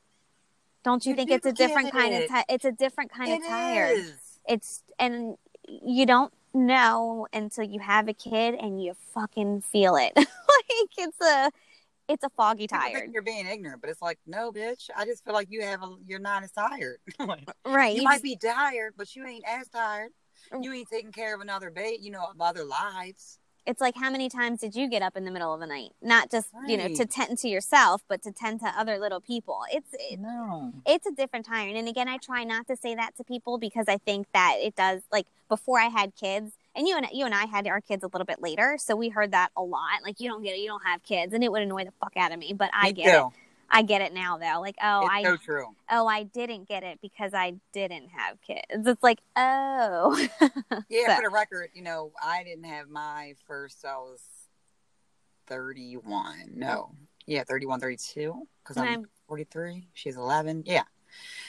Don't 0.85 1.05
you 1.05 1.11
You 1.11 1.17
think 1.17 1.31
it's 1.31 1.47
a 1.47 1.53
different 1.53 1.93
get 1.93 2.01
kind 2.01 2.15
of 2.15 2.21
it. 2.23 2.29
ti- 2.31 2.45
it's 2.55 2.65
a 2.65 2.73
different 2.73 3.13
kind 3.13 3.31
It 3.33 3.43
of 3.43 3.47
tired. 3.49 3.99
is. 3.99 4.13
It's 4.49 4.83
and 4.99 5.37
you 5.69 6.07
don't 6.07 6.33
know 6.55 7.27
until 7.33 7.65
you 7.65 7.81
have 7.81 8.09
a 8.09 8.15
kid 8.15 8.55
and 8.55 8.83
you 8.83 8.95
fucking 9.15 9.61
feel 9.63 9.97
it. 9.97 10.13
like 10.17 10.27
it's 10.99 11.21
a 11.21 11.51
it's 12.09 12.25
a 12.25 12.31
foggy 12.31 12.67
tired. 12.67 13.13
you're 13.13 13.23
being 13.23 13.47
ignorant, 13.47 13.81
but 13.81 13.89
it's 13.89 14.03
like, 14.03 14.19
no, 14.27 14.51
bitch. 14.51 14.91
I 14.97 15.05
just 15.05 15.25
feel 15.25 15.33
like 15.35 15.47
you 15.49 15.63
have 15.63 15.81
a, 15.85 15.95
you're 16.09 16.19
not 16.19 16.43
as 16.43 16.51
tired. 16.51 16.97
Like, 17.21 17.49
Right. 17.65 17.95
you 17.95 17.99
you 18.01 18.03
might 18.05 18.15
just- 18.15 18.25
be 18.25 18.37
tired, 18.37 18.95
but 18.97 19.15
you 19.15 19.25
ain't 19.27 19.45
as 19.47 19.69
tired. 19.69 20.11
Mm. 20.53 20.65
You 20.65 20.73
ain't 20.73 20.89
taking 20.91 21.13
care 21.13 21.35
of 21.37 21.41
another 21.41 21.71
baby, 21.71 22.03
you 22.03 22.11
know, 22.11 22.25
of 22.25 22.41
other 22.41 22.65
lives. 22.65 23.39
It's 23.67 23.81
like 23.81 23.95
how 23.97 24.11
many 24.11 24.29
times 24.29 24.61
did 24.61 24.75
you 24.75 24.89
get 24.89 25.03
up 25.03 25.17
in 25.17 25.25
the 25.25 25.31
middle 25.31 25.53
of 25.53 25.61
the 25.61 25.67
night? 25.67 25.91
Not 26.03 26.31
just, 26.31 26.49
you 26.67 26.77
know, 26.77 26.89
to 26.89 27.05
tend 27.07 27.39
to 27.39 27.49
yourself, 27.49 28.03
but 28.09 28.23
to 28.23 28.33
tend 28.33 28.61
to 28.61 28.67
other 28.69 28.99
little 28.99 29.21
people. 29.21 29.61
It's 29.73 29.89
it, 29.93 30.19
No. 30.19 30.73
it's 30.87 31.07
a 31.07 31.13
different 31.13 31.47
time 31.47 31.75
And 31.77 31.89
again, 31.89 32.09
I 32.09 32.17
try 32.17 32.45
not 32.45 32.67
to 32.69 32.77
say 32.77 32.95
that 32.95 33.17
to 33.17 33.25
people 33.25 33.59
because 33.59 33.87
I 33.89 33.99
think 33.99 34.27
that 34.33 34.57
it 34.61 34.75
does 34.77 35.03
like 35.13 35.27
before 35.49 35.79
I 35.79 35.87
had 35.89 36.15
kids 36.17 36.53
and 36.75 36.87
you 36.87 36.97
and 36.97 37.07
you 37.13 37.25
and 37.27 37.35
I 37.35 37.47
had 37.47 37.67
our 37.67 37.81
kids 37.81 38.05
a 38.05 38.07
little 38.07 38.25
bit 38.25 38.41
later, 38.41 38.77
so 38.79 38.95
we 38.95 39.09
heard 39.09 39.33
that 39.33 39.51
a 39.57 39.63
lot. 39.63 40.03
Like 40.05 40.21
you 40.21 40.29
don't 40.29 40.43
get 40.43 40.55
it, 40.55 40.61
you 40.61 40.69
don't 40.69 40.85
have 40.87 41.03
kids, 41.03 41.33
and 41.35 41.43
it 41.43 41.51
would 41.51 41.63
annoy 41.63 41.85
the 41.85 41.93
fuck 42.01 42.17
out 42.17 42.31
of 42.33 42.39
me. 42.39 42.53
But 42.53 42.71
I 42.73 42.87
Me 42.87 42.93
get 42.93 43.11
too. 43.13 43.27
it. 43.27 43.33
I 43.71 43.83
get 43.83 44.03
it 44.03 44.13
now 44.13 44.37
though. 44.39 44.61
Like 44.61 44.77
oh, 44.83 45.03
it's 45.03 45.11
I 45.11 45.23
so 45.23 45.37
true. 45.37 45.67
oh 45.91 46.07
I 46.07 46.25
didn't 46.25 46.67
get 46.69 46.83
it 46.83 46.99
because 47.01 47.33
I 47.35 47.55
didn't 47.73 48.09
have 48.11 48.41
kids. 48.43 48.87
It's 48.87 49.03
like 49.03 49.21
oh 49.37 50.29
Yeah, 50.89 51.07
So- 51.07 51.15
for 51.17 51.23
the 51.23 51.31
record, 51.33 51.71
you 51.75 51.83
know, 51.83 52.13
I 52.23 52.43
didn't 52.45 52.65
have 52.65 52.89
my 52.89 53.35
first, 53.47 53.85
I 53.85 53.97
was 53.97 54.21
31. 55.47 56.53
No. 56.55 56.93
Yeah, 57.27 57.45
31, 57.45 57.81
32. 57.81 58.47
Because 58.63 58.77
I'm 58.77 58.89
I'm- 58.89 59.05
43. 59.29 59.89
She's 59.95 60.17
11. 60.17 60.65
Yeah. 60.67 60.83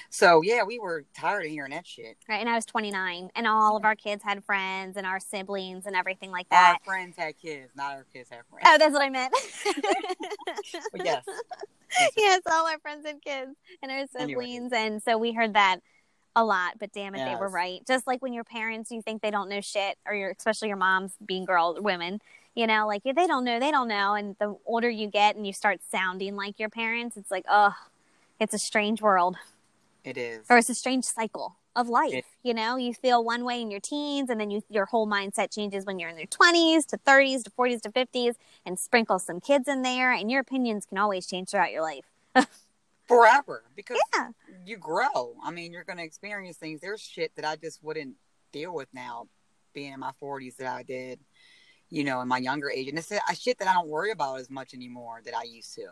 So, 0.09 0.41
yeah, 0.41 0.63
we 0.63 0.77
were 0.79 1.05
tired 1.13 1.45
of 1.45 1.51
hearing 1.51 1.71
that 1.71 1.87
shit. 1.87 2.17
right. 2.27 2.39
And 2.41 2.49
I 2.49 2.55
was 2.55 2.65
29, 2.65 3.29
and 3.35 3.47
all 3.47 3.77
of 3.77 3.85
our 3.85 3.95
kids 3.95 4.23
had 4.23 4.43
friends 4.43 4.97
and 4.97 5.05
our 5.07 5.19
siblings 5.19 5.85
and 5.85 5.95
everything 5.95 6.31
like 6.31 6.49
that. 6.49 6.77
Our 6.81 6.85
friends 6.85 7.15
had 7.17 7.37
kids, 7.37 7.71
not 7.75 7.93
our 7.93 8.05
kids 8.11 8.29
had 8.29 8.41
friends. 8.49 8.65
Oh, 8.67 8.77
that's 8.77 8.93
what 8.93 9.01
I 9.01 9.09
meant. 9.09 9.33
But 10.91 11.05
yes. 11.05 11.23
yes, 12.17 12.41
all 12.49 12.67
our 12.67 12.79
friends 12.79 13.05
and 13.05 13.21
kids 13.21 13.51
and 13.81 13.91
our 13.91 14.05
Anyway. 14.19 14.45
siblings. 14.45 14.73
And 14.73 15.01
so 15.03 15.17
we 15.17 15.31
heard 15.33 15.53
that 15.53 15.79
a 16.35 16.43
lot, 16.43 16.73
but 16.79 16.91
damn 16.93 17.13
it, 17.15 17.25
they 17.25 17.35
were 17.35 17.49
right. 17.49 17.81
Just 17.85 18.07
like 18.07 18.21
when 18.21 18.31
your 18.33 18.43
parents, 18.45 18.91
you 18.91 19.01
think 19.01 19.21
they 19.21 19.31
don't 19.31 19.49
know 19.49 19.59
shit, 19.61 19.97
or 20.05 20.13
your, 20.13 20.31
especially 20.37 20.69
your 20.69 20.77
moms 20.77 21.13
being 21.25 21.43
girls, 21.45 21.79
women, 21.81 22.21
You 22.55 22.67
know, 22.67 22.87
like 22.87 23.03
they 23.03 23.13
don't 23.27 23.43
know, 23.43 23.59
they 23.59 23.71
don't 23.71 23.87
know. 23.89 24.13
And 24.13 24.35
the 24.39 24.55
older 24.65 24.89
you 24.89 25.07
get 25.07 25.35
and 25.35 25.45
you 25.45 25.53
start 25.53 25.79
sounding 25.89 26.35
like 26.35 26.59
your 26.59 26.69
parents, 26.69 27.17
it's 27.17 27.31
like, 27.31 27.45
oh, 27.49 27.73
it's 28.41 28.55
a 28.55 28.59
strange 28.59 29.01
world 29.03 29.37
It 30.03 30.17
is. 30.17 30.47
or 30.49 30.57
it's 30.57 30.69
a 30.69 30.73
strange 30.75 31.05
cycle 31.05 31.57
of 31.75 31.87
life. 31.87 32.11
It- 32.13 32.25
you 32.43 32.55
know, 32.55 32.75
you 32.75 32.91
feel 32.93 33.23
one 33.23 33.45
way 33.45 33.61
in 33.61 33.69
your 33.69 33.79
teens, 33.79 34.29
and 34.31 34.41
then 34.41 34.49
you, 34.49 34.63
your 34.67 34.87
whole 34.87 35.07
mindset 35.07 35.53
changes 35.53 35.85
when 35.85 35.99
you're 35.99 36.09
in 36.09 36.17
your 36.17 36.25
20s 36.27 36.85
to 36.87 36.97
30s 36.97 37.43
to 37.43 37.51
40s 37.51 37.81
to 37.83 37.91
50s, 37.91 38.35
and 38.65 38.79
sprinkle 38.79 39.19
some 39.19 39.39
kids 39.39 39.67
in 39.67 39.83
there, 39.83 40.11
and 40.11 40.31
your 40.31 40.41
opinions 40.41 40.85
can 40.87 40.97
always 40.97 41.27
change 41.27 41.49
throughout 41.49 41.71
your 41.71 41.83
life. 41.83 42.05
Forever. 43.07 43.63
Because 43.75 43.99
Yeah. 44.15 44.29
you 44.65 44.77
grow. 44.77 45.35
I 45.43 45.51
mean, 45.51 45.71
you're 45.71 45.83
going 45.83 45.97
to 45.97 46.03
experience 46.03 46.57
things. 46.57 46.81
There's 46.81 46.99
shit 47.01 47.35
that 47.35 47.45
I 47.45 47.55
just 47.57 47.83
wouldn't 47.83 48.15
deal 48.51 48.73
with 48.73 48.87
now, 48.91 49.27
being 49.73 49.93
in 49.93 49.99
my 49.99 50.11
40s 50.21 50.55
that 50.57 50.67
I 50.67 50.81
did, 50.83 51.19
you 51.89 52.03
know, 52.03 52.21
in 52.21 52.27
my 52.27 52.39
younger 52.39 52.71
age. 52.71 52.87
And 52.89 52.97
it's 52.97 53.11
a 53.11 53.21
shit 53.35 53.59
that 53.59 53.67
I 53.67 53.73
don't 53.73 53.87
worry 53.87 54.11
about 54.11 54.39
as 54.39 54.49
much 54.49 54.73
anymore 54.73 55.21
that 55.25 55.35
I 55.37 55.43
used 55.43 55.75
to. 55.75 55.87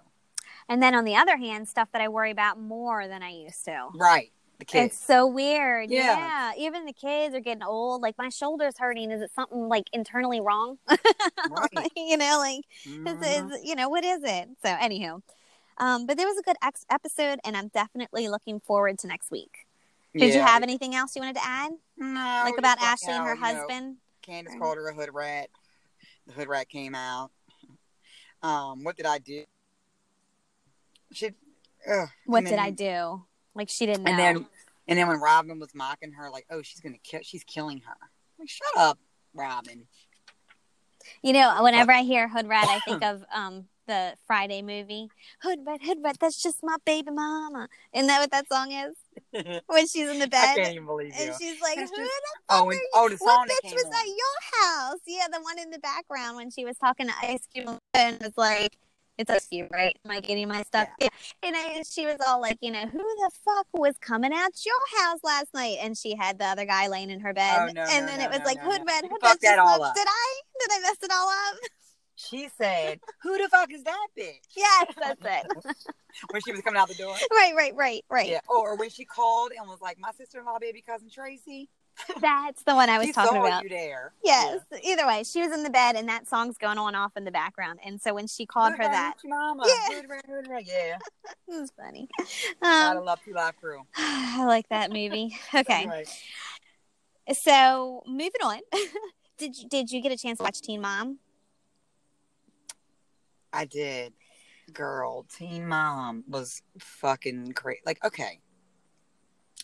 And 0.70 0.82
then 0.82 0.94
on 0.96 1.04
the 1.04 1.16
other 1.16 1.36
hand, 1.38 1.68
stuff 1.68 1.90
that 1.94 2.02
I 2.02 2.08
worry 2.08 2.32
about 2.32 2.60
more 2.60 3.08
than 3.08 3.24
I 3.24 3.32
used 3.32 3.66
to. 3.66 3.88
Right. 3.96 4.32
The 4.60 4.66
kids. 4.66 4.94
It's 4.94 5.04
so 5.06 5.26
weird. 5.26 5.90
Yeah. 5.90 6.18
Yeah. 6.18 6.52
Even 6.66 6.86
the 6.86 6.94
kids 6.94 7.34
are 7.34 7.40
getting 7.40 7.64
old. 7.64 8.02
Like 8.02 8.18
my 8.18 8.30
shoulder's 8.30 8.78
hurting. 8.78 9.10
Is 9.10 9.22
it 9.22 9.32
something 9.34 9.68
like 9.68 9.86
internally 9.94 10.42
wrong? 10.42 10.78
Right. 11.50 11.92
you 11.96 12.18
know, 12.18 12.38
like 12.38 12.62
Mhm. 12.86 13.08
is, 13.08 13.54
is 13.56 13.66
you 13.68 13.76
know 13.76 13.88
what 13.90 14.04
is 14.04 14.22
it? 14.24 14.50
So 14.64 14.70
anywho, 14.70 15.22
um, 15.78 16.06
but 16.06 16.18
there 16.18 16.28
was 16.28 16.38
a 16.38 16.44
good 16.44 16.58
ex- 16.62 16.86
episode, 16.92 17.40
and 17.46 17.56
I'm 17.58 17.70
definitely 17.70 18.28
looking 18.28 18.60
forward 18.60 19.00
to 19.00 19.08
next 19.08 19.32
week. 19.32 19.66
Did 20.14 20.34
you 20.34 20.42
have 20.42 20.62
anything 20.64 20.94
else 20.96 21.16
you 21.16 21.22
wanted 21.22 21.38
to 21.38 21.46
add, 21.46 21.72
No. 21.98 22.42
like 22.46 22.58
about 22.58 22.82
Ashley 22.82 23.14
and 23.14 23.24
her 23.24 23.36
you 23.36 23.40
know, 23.42 23.46
husband? 23.48 23.98
Candace 24.22 24.54
Right. 24.54 24.62
called 24.62 24.78
her 24.78 24.90
a 24.90 24.94
hood 24.94 25.10
rat. 25.14 25.50
The 26.28 26.34
hood 26.34 26.48
rat 26.50 26.68
came 26.68 26.94
out. 26.96 27.32
Um, 28.44 28.84
what 28.84 28.98
did 28.98 29.06
I 29.06 29.20
do? 29.20 29.46
She, 31.12 31.28
ugh, 31.90 32.08
What 32.26 32.40
and 32.40 32.48
did 32.48 32.60
I 32.60 32.70
do? 32.72 33.24
Like 33.56 33.70
she 33.70 33.86
didn't 33.86 34.04
know. 34.04 34.12
And 34.12 34.20
then, 34.20 34.46
and 34.88 34.98
then 35.00 35.08
when 35.08 35.20
Robyn 35.20 35.60
was 35.60 35.74
mocking 35.74 36.12
her, 36.14 36.30
like, 36.30 36.46
"Oh, 36.52 36.62
she's 36.62 36.80
gonna 36.80 36.98
kill, 37.04 37.22
she's 37.24 37.44
killing 37.44 37.82
her." 37.86 37.96
Like, 38.38 38.50
shut 38.50 38.68
up, 38.78 38.98
Robyn. 39.34 39.88
you 41.24 41.34
know, 41.34 41.64
whenever 41.64 41.92
I 41.92 42.02
hear 42.04 42.28
Hood 42.28 42.48
Rat, 42.48 42.68
I 42.68 42.80
think 42.86 43.04
of 43.04 43.24
um 43.34 43.66
the 43.88 44.14
Friday 44.28 44.62
movie 44.62 45.10
Hood 45.42 45.60
Rat, 45.66 45.82
Hood 45.84 45.98
Rat. 46.04 46.18
That's 46.20 46.42
just 46.42 46.60
my 46.64 46.76
baby 46.86 47.10
mama. 47.12 47.68
Isn't 47.94 48.08
that 48.08 48.20
what 48.20 48.32
that 48.32 48.46
song 48.52 48.72
is? 48.72 48.96
When 49.68 49.88
she's 49.88 50.08
in 50.10 50.20
the 50.20 50.28
bed. 50.28 50.44
I 50.44 50.56
can't 50.56 50.74
even 50.76 50.86
believe 50.86 51.08
you. 51.16 51.26
And 51.26 51.36
she's 51.40 51.60
like, 51.62 51.76
That's 51.78 51.90
"Who 51.92 51.98
just- 51.98 52.10
the 52.10 52.40
Oh, 52.50 52.56
fuck 52.56 52.62
and, 52.66 52.72
are 52.72 52.74
you? 52.76 52.90
oh, 52.94 53.10
the 53.10 53.18
song 53.18 53.28
What 53.28 53.50
bitch 53.50 53.74
was 53.74 53.84
on. 53.86 53.94
at 53.94 54.08
your 54.08 54.62
house? 54.64 55.00
Yeah, 55.08 55.26
the 55.32 55.42
one 55.42 55.60
in 55.60 55.70
the 55.72 55.80
background 55.80 56.36
when 56.38 56.50
she 56.52 56.66
was 56.66 56.78
talking 56.78 57.08
to 57.08 57.14
Ice 57.22 57.48
Cube 57.54 57.78
and 57.94 58.20
was 58.22 58.34
like, 58.38 58.78
"It's 59.20 59.30
Ice 59.30 59.48
Cube, 59.48 59.68
right? 59.72 59.96
Am 60.06 60.12
I 60.12 60.20
getting 60.22 60.48
my 60.48 60.64
stuff?" 60.64 60.88
Yeah. 61.00 61.10
And 61.44 61.56
I, 61.56 61.84
she 61.90 62.06
was 62.06 62.18
all 62.26 62.42
like, 62.42 62.58
"You 62.62 62.72
know, 62.72 62.86
who 62.88 62.98
the 63.00 63.32
fuck 63.46 63.68
was 63.74 63.98
coming 64.00 64.32
out 64.34 64.52
your 64.66 65.02
house 65.04 65.20
last 65.24 65.54
night?" 65.54 65.78
And 65.82 65.98
she 65.98 66.16
had 66.16 66.40
the 66.40 66.46
other 66.46 66.66
guy 66.66 66.88
laying 66.88 67.10
in 67.10 67.20
her 67.20 67.34
bed, 67.34 67.56
Oh, 67.60 67.66
no, 67.74 67.82
and 67.90 68.06
no, 68.06 68.12
then 68.12 68.20
no, 68.20 68.26
it 68.26 68.32
was 68.32 68.40
like, 68.46 68.60
"Hood 68.60 68.82
red, 68.88 69.04
You 69.04 69.10
hood 69.12 69.22
red." 69.24 69.38
that 69.42 69.60
all 69.60 69.84
up. 69.84 69.94
Did 69.96 70.08
I? 70.08 70.42
Did 70.60 70.70
I 70.72 70.80
mess 70.82 70.98
it 71.04 71.12
all 71.14 71.30
up? 71.30 71.56
She 72.16 72.50
said, 72.58 73.00
"Who 73.22 73.38
the 73.38 73.48
fuck 73.50 73.72
is 73.72 73.84
that 73.84 74.08
bitch?" 74.18 74.40
yes, 74.56 74.94
that's 74.98 75.22
it. 75.24 75.76
When 76.32 76.42
she 76.42 76.52
was 76.52 76.62
coming 76.62 76.80
out 76.80 76.88
the 76.90 76.96
door. 76.96 77.16
right, 77.32 77.54
right, 77.56 77.74
right, 77.76 78.04
right. 78.10 78.30
Yeah. 78.30 78.40
Or 78.50 78.76
when 78.76 78.90
she 78.90 79.06
called 79.06 79.52
and 79.58 79.68
was 79.70 79.80
like, 79.80 79.98
"My 80.00 80.12
sister-in-law, 80.12 80.58
baby 80.60 80.82
cousin 80.82 81.10
Tracy." 81.10 81.70
That's 82.22 82.64
the 82.64 82.76
one 82.76 82.90
I 82.90 82.98
was 82.98 83.08
she 83.08 83.14
talking 83.14 83.38
about. 83.38 83.64
you 83.64 83.70
there. 83.70 84.14
Yes. 84.24 84.62
Either 84.84 85.06
way, 85.08 85.24
she 85.24 85.42
was 85.42 85.52
in 85.52 85.64
the 85.64 85.70
bed, 85.70 85.96
and 85.96 86.08
that 86.10 86.28
song's 86.28 86.58
going 86.58 86.78
on 86.78 86.96
off 86.96 87.12
in 87.18 87.24
the 87.24 87.32
background. 87.32 87.80
And 87.86 88.02
so 88.02 88.14
when 88.14 88.28
she 88.28 88.46
called 88.46 88.74
her 88.74 88.84
that, 88.84 89.16
Mama. 89.26 89.64
Yeah. 89.68 89.96
Hood 89.96 90.10
rat, 90.10 90.26
hood 90.28 90.48
rat. 90.50 90.64
Yeah. 90.66 90.98
it 91.48 91.60
was 91.60 91.72
funny. 91.78 92.08
Gotta 92.62 93.00
Um, 93.00 93.06
love 93.06 93.20
Two 93.24 93.34
Live 93.34 93.56
Crew. 93.58 93.82
I 93.98 94.44
like 94.46 94.68
that 94.70 94.92
movie. 94.92 95.38
Okay, 95.56 95.84
Anyway. 95.84 96.06
so 97.44 98.04
moving 98.08 98.32
on. 98.44 98.60
did 99.38 99.58
you 99.58 99.68
did 99.70 99.92
you 99.92 100.02
get 100.02 100.12
a 100.12 100.18
chance 100.18 100.38
to 100.40 100.44
watch 100.44 100.62
Teen 100.62 100.82
Mom? 100.82 101.20
I 103.52 103.66
did. 103.66 104.14
Girl, 104.74 105.26
Teen 105.36 105.68
Mom 105.68 106.24
was 106.28 106.62
fucking 106.78 107.46
great. 107.56 107.80
Like, 107.86 108.04
okay. 108.06 108.40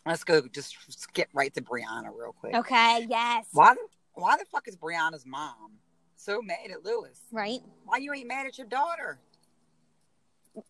Let's 0.06 0.24
go 0.24 0.42
just 0.48 0.76
skip 0.90 1.30
right 1.34 1.54
to 1.56 1.62
Briana 1.62 2.12
real 2.16 2.34
quick. 2.34 2.54
Okay. 2.56 3.08
Yes. 3.10 3.48
Why 3.52 3.74
the 3.74 3.80
why 4.14 4.38
the 4.38 4.46
fuck 4.46 4.68
is 4.68 4.76
Briana's 4.76 5.26
mom 5.26 5.80
so 6.16 6.42
mad 6.42 6.72
at 6.72 6.84
Lewis? 6.86 7.20
Right. 7.32 7.60
Why 7.86 7.98
you 7.98 8.14
ain't 8.14 8.28
mad 8.28 8.46
at 8.46 8.58
your 8.58 8.68
daughter? 8.68 9.20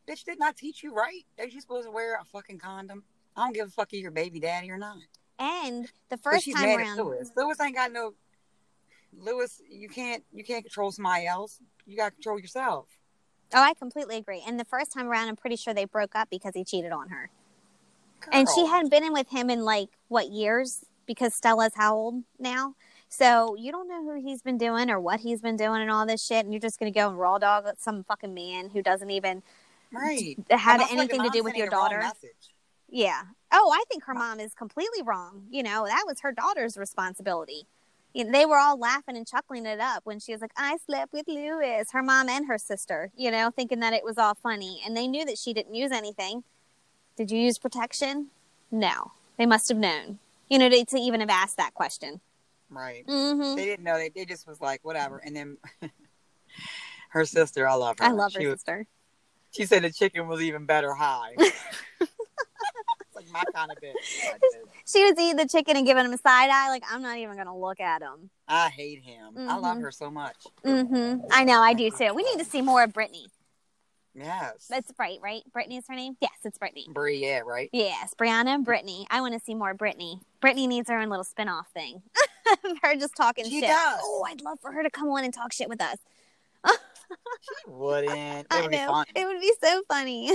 Bitch 0.10 0.24
did 0.24 0.39
not 0.39 0.56
teach 0.56 0.84
you 0.84 0.94
right. 0.94 1.25
That 1.38 1.54
you 1.54 1.62
supposed 1.62 1.86
to 1.86 1.92
wear 1.92 2.15
a 2.15 2.25
fucking 2.25 2.60
condom. 2.60 3.04
I 3.36 3.44
don't 3.44 3.54
give 3.54 3.68
a 3.68 3.72
fuck 3.72 3.94
if 3.94 4.01
you're 4.01 4.12
baby 4.12 4.39
daddy 4.39 4.72
or 4.72 4.77
not. 4.77 4.98
And 5.38 5.92
the 6.10 6.18
first 6.18 6.46
she's 6.46 6.56
time 6.56 6.63
mad 6.63 6.80
around, 6.80 7.00
at 7.00 7.06
Lewis. 7.06 7.32
Lewis 7.36 7.60
ain't 7.60 7.75
got 7.75 7.92
no 7.92 8.13
Lewis, 9.18 9.62
you 9.70 9.89
can't 9.89 10.24
you 10.34 10.44
can't 10.44 10.63
control 10.63 10.92
somebody 10.92 11.27
else. 11.27 11.60
You 11.86 11.98
gotta 11.98 12.12
control 12.12 12.39
yourself. 12.39 12.88
oh, 13.54 13.62
I 13.62 13.74
completely 13.74 14.18
agree. 14.18 14.44
And 14.46 14.60
the 14.60 14.65
first 14.65 14.94
time 14.94 15.08
around, 15.08 15.27
I'm 15.27 15.36
pretty 15.36 15.56
sure 15.56 15.74
they 15.74 15.86
broke 15.86 16.15
up 16.15 16.30
because 16.30 16.54
he 16.56 16.63
cheated 16.63 16.92
on 16.92 17.10
her. 17.10 17.30
And 18.32 18.48
she 18.53 18.65
hadn't 18.65 18.89
been 18.89 19.03
in 19.03 19.13
with 19.13 19.29
him 19.29 19.50
in 19.50 19.63
like 19.63 19.89
what 20.08 20.29
years? 20.29 20.86
Because 21.05 21.34
Stella's 21.34 21.74
how 21.75 21.96
old 21.96 22.24
now? 22.39 22.75
So 23.08 23.55
you 23.55 23.72
don't 23.72 23.88
know 23.88 24.03
who 24.03 24.22
he's 24.22 24.41
been 24.41 24.58
doing 24.58 24.89
or 24.89 25.00
what 25.00 25.20
he's 25.20 25.41
been 25.41 25.55
doing 25.55 25.82
and 25.82 25.91
all 25.91 26.05
this 26.05 26.25
shit, 26.25 26.44
and 26.44 26.53
you're 26.53 26.60
just 26.60 26.79
gonna 26.79 26.91
go 26.91 27.10
and 27.10 27.17
raw 27.17 27.38
dog 27.38 27.65
some 27.77 28.03
fucking 28.03 28.34
man 28.34 28.70
who 28.70 28.82
doesn't 28.82 29.12
even 29.12 29.44
right. 29.91 30.36
have 30.50 30.82
I 30.82 30.84
like 30.84 30.91
anything 30.91 31.24
to 31.24 31.29
do 31.29 31.44
with 31.44 31.55
your 31.55 31.70
daughter. 31.70 32.03
Yeah. 32.89 33.24
Oh, 33.51 33.72
I 33.74 33.84
think 33.89 34.03
her 34.05 34.13
mom 34.13 34.39
is 34.39 34.53
completely 34.53 35.01
wrong. 35.03 35.44
You 35.50 35.63
know, 35.63 35.86
that 35.86 36.03
was 36.05 36.22
her 36.22 36.32
daughter's 36.32 36.77
responsibility. 36.77 37.67
You 38.13 38.24
know, 38.24 38.32
they 38.32 38.46
were 38.46 38.58
all 38.58 38.79
laughing 38.79 39.17
and 39.17 39.27
chuckling 39.27 39.65
it 39.65 39.79
up 39.79 40.05
when 40.05 40.20
she 40.20 40.32
was 40.32 40.41
like, 40.41 40.53
I 40.55 40.77
slept 40.86 41.12
with 41.12 41.27
Lewis, 41.27 41.91
her 41.91 42.03
mom 42.03 42.29
and 42.29 42.48
her 42.48 42.58
sister, 42.58 43.12
you 43.15 43.32
know, 43.32 43.51
thinking 43.51 43.82
that 43.82 43.94
it 43.94 44.05
was 44.05 44.17
all 44.17 44.36
funny. 44.36 44.82
And 44.86 44.96
they 44.96 45.08
knew 45.08 45.25
that 45.25 45.38
she 45.38 45.53
didn't 45.53 45.75
use 45.75 45.91
anything. 45.91 46.44
Did 47.16 47.32
you 47.32 47.40
use 47.40 47.58
protection? 47.58 48.28
No. 48.72 49.12
They 49.38 49.46
must 49.46 49.70
have 49.70 49.78
known, 49.78 50.20
you 50.50 50.58
know, 50.60 50.70
to, 50.70 50.86
to 50.86 50.98
even 50.98 51.20
have 51.20 51.30
asked 51.30 51.58
that 51.58 51.74
question. 51.74 52.22
Right. 52.70 53.06
Mm-hmm. 53.08 53.56
They 53.56 53.66
didn't 53.66 53.84
know. 53.86 53.98
They, 53.98 54.10
they 54.10 54.26
just 54.26 54.48
was 54.48 54.60
like, 54.62 54.84
whatever. 54.84 55.18
And 55.24 55.36
then 55.36 55.58
her 57.10 57.26
sister, 57.26 57.68
I 57.68 57.76
love 57.76 57.98
her. 58.00 58.06
I 58.06 58.12
love 58.12 58.34
her 58.34 58.40
She, 58.42 58.48
was, 58.48 58.56
sister. 58.60 58.86
she 59.52 59.66
said 59.66 59.84
the 59.84 59.92
chicken 59.92 60.28
was 60.28 60.42
even 60.42 60.66
better 60.66 60.94
high. 60.94 61.34
like 63.16 63.30
my 63.32 63.44
kind 63.54 63.72
of 63.72 63.78
bitch. 63.78 63.94
She 64.88 65.04
was 65.04 65.14
eating 65.18 65.36
the 65.38 65.48
chicken 65.48 65.78
and 65.78 65.86
giving 65.86 66.06
him 66.06 66.14
a 66.14 66.18
side 66.18 66.50
eye. 66.52 66.70
Like, 66.70 66.84
I'm 66.92 67.02
not 67.02 67.18
even 67.18 67.34
going 67.36 67.48
to 67.48 67.56
look 67.56 67.80
at 67.80 68.04
him. 68.04 68.30
I 68.48 68.70
hate 68.70 69.02
him. 69.02 69.34
I 69.36 69.56
love 69.58 69.78
Mhm. 69.78 69.82
her 69.82 69.92
so 69.92 70.12
much. 70.12 70.36
Mm-hmm. 70.64 71.22
I 71.32 71.44
know, 71.44 71.60
I 71.60 71.74
do 71.74 71.90
too. 71.90 72.14
We 72.14 72.22
need 72.24 72.38
to 72.38 72.46
see 72.46 72.62
more 72.62 72.84
of 72.84 72.94
Brittany. 72.94 73.26
Yes. 74.16 74.68
That's 74.70 74.92
right, 74.98 75.20
right? 75.22 75.42
Brittany 75.52 75.78
is 75.78 75.86
her 75.90 75.96
name? 75.96 76.16
Yes, 76.22 76.32
it's 76.44 76.58
Brittany. 76.58 76.88
Brie, 76.90 77.18
yeah, 77.18 77.40
right? 77.40 77.70
Yes, 77.74 78.14
Briana 78.18 78.48
and 78.56 78.64
Brittany. 78.66 79.06
I 79.10 79.20
want 79.22 79.34
to 79.34 79.40
see 79.40 79.54
more 79.56 79.74
Brittany. 79.74 80.22
Brittany 80.40 80.68
needs 80.68 80.90
her 80.90 80.98
own 80.98 81.10
little 81.10 81.26
spin-off 81.26 81.68
thing. 81.74 82.02
her 82.82 82.96
just 82.96 83.16
talking 83.16 83.46
She 83.46 83.60
shit. 83.60 83.70
does. 83.70 84.00
Oh, 84.02 84.26
I'd 84.28 84.42
love 84.42 84.60
for 84.62 84.72
her 84.72 84.84
to 84.84 84.90
come 84.90 85.10
on 85.10 85.24
and 85.26 85.34
talk 85.34 85.52
shit 85.52 85.68
with 85.68 85.82
us. 85.82 85.98
She 86.66 87.72
wouldn't. 87.72 88.16
It 88.16 88.48
I 88.50 88.62
would 88.62 88.72
be 88.72 88.78
know. 88.78 88.88
fun. 88.88 89.06
It 89.16 89.26
would 89.28 89.40
be 89.40 89.54
so 89.62 89.82
funny. 89.88 90.32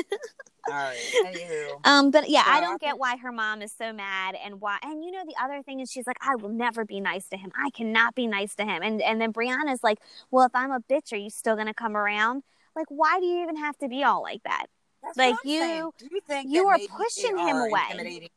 All 0.69 0.75
right. 0.75 0.97
Anywho. 1.27 1.81
um, 1.85 2.11
but 2.11 2.29
yeah, 2.29 2.45
So 2.45 2.51
I 2.51 2.57
I 2.59 2.61
don't 2.61 2.81
get 2.81 2.99
why 2.99 3.17
her 3.17 3.33
mom 3.33 3.63
is 3.63 3.73
so 3.73 3.93
mad 3.93 4.37
and 4.45 4.61
why. 4.61 4.79
And 4.83 5.03
you 5.05 5.11
know, 5.11 5.25
the 5.27 5.35
other 5.43 5.63
thing 5.63 5.81
is 5.81 5.91
she's 5.91 6.07
like, 6.07 6.19
I 6.21 6.37
will 6.37 6.49
never 6.51 6.85
be 6.85 7.01
nice 7.01 7.29
to 7.31 7.37
him. 7.37 7.51
I 7.57 7.71
cannot 7.71 8.15
be 8.15 8.27
nice 8.27 8.55
to 8.57 8.65
him. 8.65 8.83
And 8.83 9.01
and 9.03 9.21
then 9.21 9.33
Briana's 9.33 9.83
like, 9.83 9.99
Well, 10.31 10.45
if 10.47 10.55
I'm 10.55 10.71
a 10.71 10.81
bitch, 10.81 11.13
are 11.13 11.17
you 11.17 11.31
still 11.31 11.57
gonna 11.57 11.75
come 11.75 11.97
around? 11.97 12.43
Like, 12.77 12.87
why 12.89 13.19
do 13.21 13.27
you 13.27 13.43
even 13.43 13.57
have 13.57 13.77
to 13.79 13.89
be 13.89 14.03
all 14.05 14.23
like 14.23 14.43
that? 14.45 14.67
That's 15.03 15.17
Like, 15.17 15.37
you- 15.45 15.93
Do 15.99 16.09
you 16.11 16.21
think 16.21 16.51
you 16.51 16.67
are 16.69 16.79
pushing 16.89 17.37
him 17.37 17.57
are 17.57 17.67
away. 17.69 18.29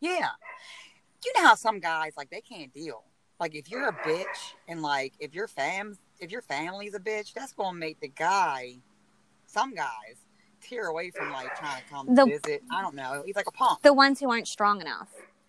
Yeah. 0.00 0.28
You 1.24 1.32
know 1.36 1.42
how 1.48 1.54
some 1.54 1.80
guys 1.80 2.12
like 2.16 2.30
they 2.30 2.40
can't 2.40 2.72
deal. 2.72 3.04
Like 3.38 3.54
if 3.54 3.70
you're 3.70 3.88
a 3.88 3.92
bitch 3.92 4.54
and 4.68 4.82
like 4.82 5.14
if 5.18 5.34
your 5.34 5.48
fam 5.48 5.98
if 6.20 6.30
your 6.30 6.42
family's 6.42 6.94
a 6.94 7.00
bitch, 7.00 7.32
that's 7.32 7.52
gonna 7.52 7.76
make 7.76 8.00
the 8.00 8.08
guy 8.08 8.76
some 9.46 9.74
guys 9.74 10.16
tear 10.60 10.86
away 10.86 11.10
from 11.10 11.30
like 11.32 11.54
trying 11.56 11.82
to 11.82 11.88
come 11.88 12.14
The- 12.14 12.26
visit. 12.26 12.62
I 12.70 12.80
don't 12.82 12.94
know. 12.94 13.22
He's 13.26 13.36
like 13.36 13.48
a 13.48 13.52
punk. 13.52 13.82
The 13.82 13.92
ones 13.92 14.20
who 14.20 14.30
aren't 14.30 14.48
strong 14.48 14.80
enough 14.80 15.08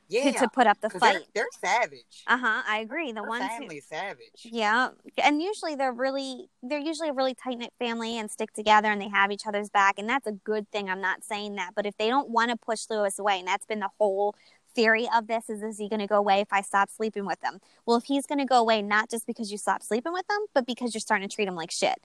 Yeah. 0.10 0.31
to, 0.31 0.39
to 0.39 0.48
put 0.50 0.67
up 0.67 0.79
the 0.81 0.89
'Cause 0.89 1.01
they're, 1.01 1.13
fight. 1.13 1.27
they're 1.33 1.48
savage. 1.60 2.24
Uh 2.27 2.38
huh. 2.38 2.62
I 2.67 2.79
agree. 2.79 3.12
The 3.12 3.22
Her 3.22 3.29
ones 3.29 3.43
who, 3.43 3.50
family's 3.50 3.86
savage. 3.86 4.41
Yeah, 4.43 4.89
and 5.17 5.41
usually 5.41 5.75
they're 5.75 5.93
really 5.93 6.50
they're 6.62 6.79
usually 6.79 7.10
a 7.10 7.13
really 7.13 7.33
tight 7.33 7.57
knit 7.57 7.74
family 7.79 8.17
and 8.17 8.29
stick 8.29 8.53
together 8.53 8.91
and 8.91 9.01
they 9.01 9.10
have 9.10 9.31
each 9.31 9.48
other's 9.48 9.69
back 9.69 9.98
and 9.98 10.07
that's 10.10 10.27
a 10.27 10.31
good 10.33 10.69
thing. 10.72 10.89
I'm 10.89 11.01
not 11.01 11.24
saying 11.24 11.55
that, 11.55 11.72
but 11.75 11.86
if 11.86 11.98
they 11.98 12.10
don't 12.10 12.29
want 12.29 12.51
to 12.51 12.57
push 12.57 12.86
Lewis 12.89 13.17
away, 13.19 13.39
and 13.39 13.48
that's 13.48 13.65
been 13.65 13.79
the 13.79 13.89
whole 13.98 14.36
theory 14.75 15.07
of 15.15 15.27
this 15.27 15.50
is 15.50 15.62
is 15.62 15.77
he 15.77 15.88
going 15.88 16.00
to 16.00 16.07
go 16.07 16.15
away 16.17 16.41
if 16.41 16.51
I 16.51 16.62
stop 16.62 16.89
sleeping 16.89 17.25
with 17.25 17.39
him? 17.43 17.60
Well, 17.86 17.98
if 17.98 18.05
he's 18.05 18.25
going 18.25 18.39
to 18.39 18.45
go 18.45 18.57
away 18.60 18.81
not 18.81 19.10
just 19.10 19.25
because 19.27 19.51
you 19.51 19.57
stop 19.57 19.83
sleeping 19.83 20.13
with 20.13 20.25
him, 20.29 20.39
but 20.53 20.65
because 20.65 20.93
you're 20.93 21.01
starting 21.01 21.27
to 21.29 21.33
treat 21.36 21.48
him 21.48 21.55
like 21.55 21.69
shit, 21.72 21.95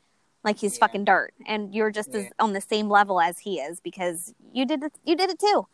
like 0.44 0.58
he's 0.58 0.74
Yeah. 0.76 0.80
fucking 0.80 1.04
dirt, 1.04 1.32
and 1.46 1.74
you're 1.74 1.90
just 1.90 2.14
as 2.14 2.26
on 2.38 2.52
the 2.52 2.60
same 2.60 2.88
level 2.88 3.20
as 3.20 3.38
he 3.40 3.58
is 3.58 3.80
because 3.80 4.34
you 4.52 4.66
did 4.66 4.82
it. 4.82 4.92
You 5.04 5.16
did 5.16 5.30
it 5.30 5.38
too. 5.38 5.66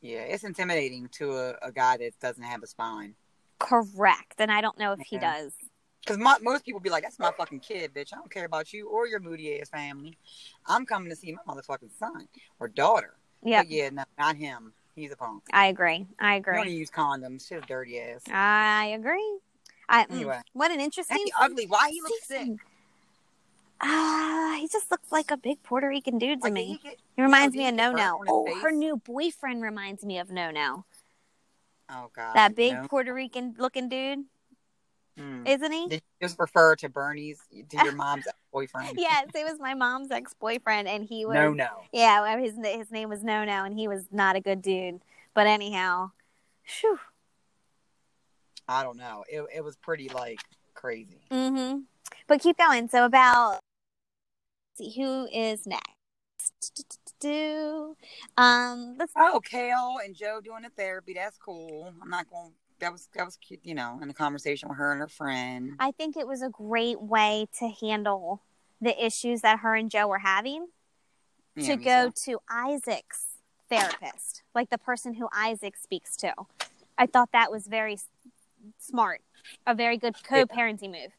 Yeah, 0.00 0.20
it's 0.20 0.44
intimidating 0.44 1.08
to 1.12 1.32
a, 1.36 1.54
a 1.62 1.72
guy 1.72 1.98
that 1.98 2.18
doesn't 2.20 2.42
have 2.42 2.62
a 2.62 2.66
spine. 2.66 3.14
Correct, 3.58 4.34
and 4.38 4.50
I 4.50 4.60
don't 4.60 4.78
know 4.78 4.92
if 4.92 5.00
he 5.00 5.18
does. 5.18 5.52
Because 6.00 6.18
most 6.40 6.64
people 6.64 6.80
be 6.80 6.88
like, 6.88 7.02
"That's 7.02 7.18
my 7.18 7.30
fucking 7.36 7.60
kid, 7.60 7.92
bitch. 7.92 8.12
I 8.12 8.16
don't 8.16 8.30
care 8.30 8.46
about 8.46 8.72
you 8.72 8.88
or 8.88 9.06
your 9.06 9.20
moody 9.20 9.60
ass 9.60 9.68
family. 9.68 10.16
I'm 10.66 10.86
coming 10.86 11.10
to 11.10 11.16
see 11.16 11.32
my 11.32 11.54
motherfucking 11.54 11.90
son 11.98 12.28
or 12.58 12.68
daughter." 12.68 13.14
Yeah, 13.42 13.62
yeah, 13.66 13.90
no, 13.90 14.04
not 14.18 14.36
him. 14.36 14.72
He's 14.94 15.12
a 15.12 15.16
punk. 15.16 15.44
I 15.52 15.66
agree. 15.66 16.06
I 16.18 16.34
agree. 16.36 16.58
You 16.58 16.64
don't 16.64 16.72
use 16.72 16.90
condoms. 16.90 17.46
Shit, 17.46 17.66
dirty 17.66 18.00
ass. 18.00 18.22
I 18.30 18.92
agree. 18.98 19.38
I 19.88 20.04
mm, 20.04 20.10
Anyway. 20.12 20.40
what 20.52 20.70
an 20.70 20.80
interesting. 20.80 21.18
he 21.24 21.32
ugly. 21.38 21.66
Why 21.66 21.90
he 21.90 22.00
looks 22.00 22.26
sick? 22.26 22.48
Ah, 23.82 24.56
he 24.60 24.68
just 24.68 24.90
looks 24.90 25.10
like 25.10 25.30
a 25.30 25.36
big 25.36 25.62
Puerto 25.62 25.88
Rican 25.88 26.18
dude 26.18 26.40
to 26.40 26.44
Like, 26.44 26.52
me. 26.52 26.64
he 26.66 26.78
get- 26.78 26.98
He 27.16 27.22
reminds 27.22 27.54
did 27.54 27.60
me 27.62 27.68
of 27.68 27.74
No 27.74 27.92
No. 27.92 28.22
Oh, 28.28 28.46
face? 28.46 28.62
her 28.62 28.70
new 28.72 28.96
boyfriend 28.96 29.62
reminds 29.62 30.04
me 30.04 30.18
of 30.18 30.30
No 30.30 30.50
No. 30.50 30.84
Oh 31.88 32.10
god. 32.14 32.34
That 32.34 32.54
big 32.54 32.74
no. 32.74 32.86
Puerto 32.88 33.12
Rican 33.14 33.54
looking 33.58 33.88
dude, 33.88 34.24
Mm. 35.18 35.46
isn't 35.48 35.72
he? 35.72 35.88
Did 35.88 36.02
you 36.20 36.28
just 36.28 36.38
refer 36.38 36.76
to 36.76 36.88
Bernie's 36.88 37.40
to 37.50 37.76
your 37.84 37.92
mom's 37.92 38.26
boyfriend? 38.52 38.96
yes, 38.98 39.26
it 39.34 39.44
was 39.44 39.58
my 39.58 39.74
mom's 39.74 40.10
ex 40.10 40.34
boyfriend, 40.34 40.86
and 40.86 41.04
he 41.04 41.24
was. 41.26 41.34
No, 41.34 41.52
no. 41.52 41.82
Yeah, 41.92 42.38
his 42.38 42.54
his 42.62 42.90
name 42.90 43.08
was 43.08 43.24
No 43.24 43.44
No, 43.44 43.64
and 43.64 43.74
he 43.78 43.88
was 43.88 44.06
not 44.12 44.36
a 44.36 44.40
good 44.40 44.62
dude. 44.62 45.00
But 45.34 45.46
anyhow. 45.46 46.10
I 48.68 48.82
don't 48.82 48.96
know. 48.96 49.24
It 49.28 49.42
it 49.54 49.64
was 49.64 49.76
pretty 49.76 50.08
like 50.08 50.40
crazy. 50.74 51.20
Mm-hmm. 51.30 51.80
But 52.26 52.40
keep 52.40 52.56
going. 52.58 52.88
So 52.88 53.04
about 53.04 53.60
see 54.76 54.92
who 54.96 55.26
is 55.32 55.66
next. 55.66 55.86
Um 58.36 58.96
let's 58.98 59.12
Oh, 59.16 59.40
Kail 59.44 59.96
and 60.02 60.14
Joe 60.14 60.40
doing 60.42 60.62
the 60.62 60.70
therapy. 60.70 61.14
That's 61.14 61.36
cool. 61.36 61.92
I'm 62.02 62.08
not 62.08 62.28
going. 62.30 62.52
That 62.78 62.92
was 62.92 63.08
that 63.14 63.24
was 63.24 63.36
cute. 63.36 63.60
You 63.62 63.74
know, 63.74 63.98
in 64.02 64.08
a 64.08 64.14
conversation 64.14 64.68
with 64.68 64.78
her 64.78 64.92
and 64.92 65.00
her 65.00 65.08
friend. 65.08 65.72
I 65.78 65.90
think 65.92 66.16
it 66.16 66.26
was 66.26 66.42
a 66.42 66.48
great 66.48 67.00
way 67.00 67.46
to 67.58 67.68
handle 67.68 68.42
the 68.80 69.04
issues 69.04 69.42
that 69.42 69.60
her 69.60 69.74
and 69.74 69.90
Joe 69.90 70.08
were 70.08 70.18
having 70.20 70.68
Yeah, 71.56 71.76
to 71.76 71.76
go 71.76 72.08
too. 72.08 72.32
to 72.32 72.38
Isaac's 72.48 73.26
therapist, 73.68 74.42
like 74.54 74.70
the 74.70 74.78
person 74.78 75.14
who 75.14 75.28
Isaac 75.32 75.76
speaks 75.76 76.16
to. 76.16 76.32
I 76.96 77.06
thought 77.06 77.32
that 77.32 77.50
was 77.50 77.66
very 77.66 77.98
smart, 78.78 79.20
a 79.66 79.74
very 79.74 79.98
good 79.98 80.16
co-parenting 80.22 80.92
move. 80.92 81.12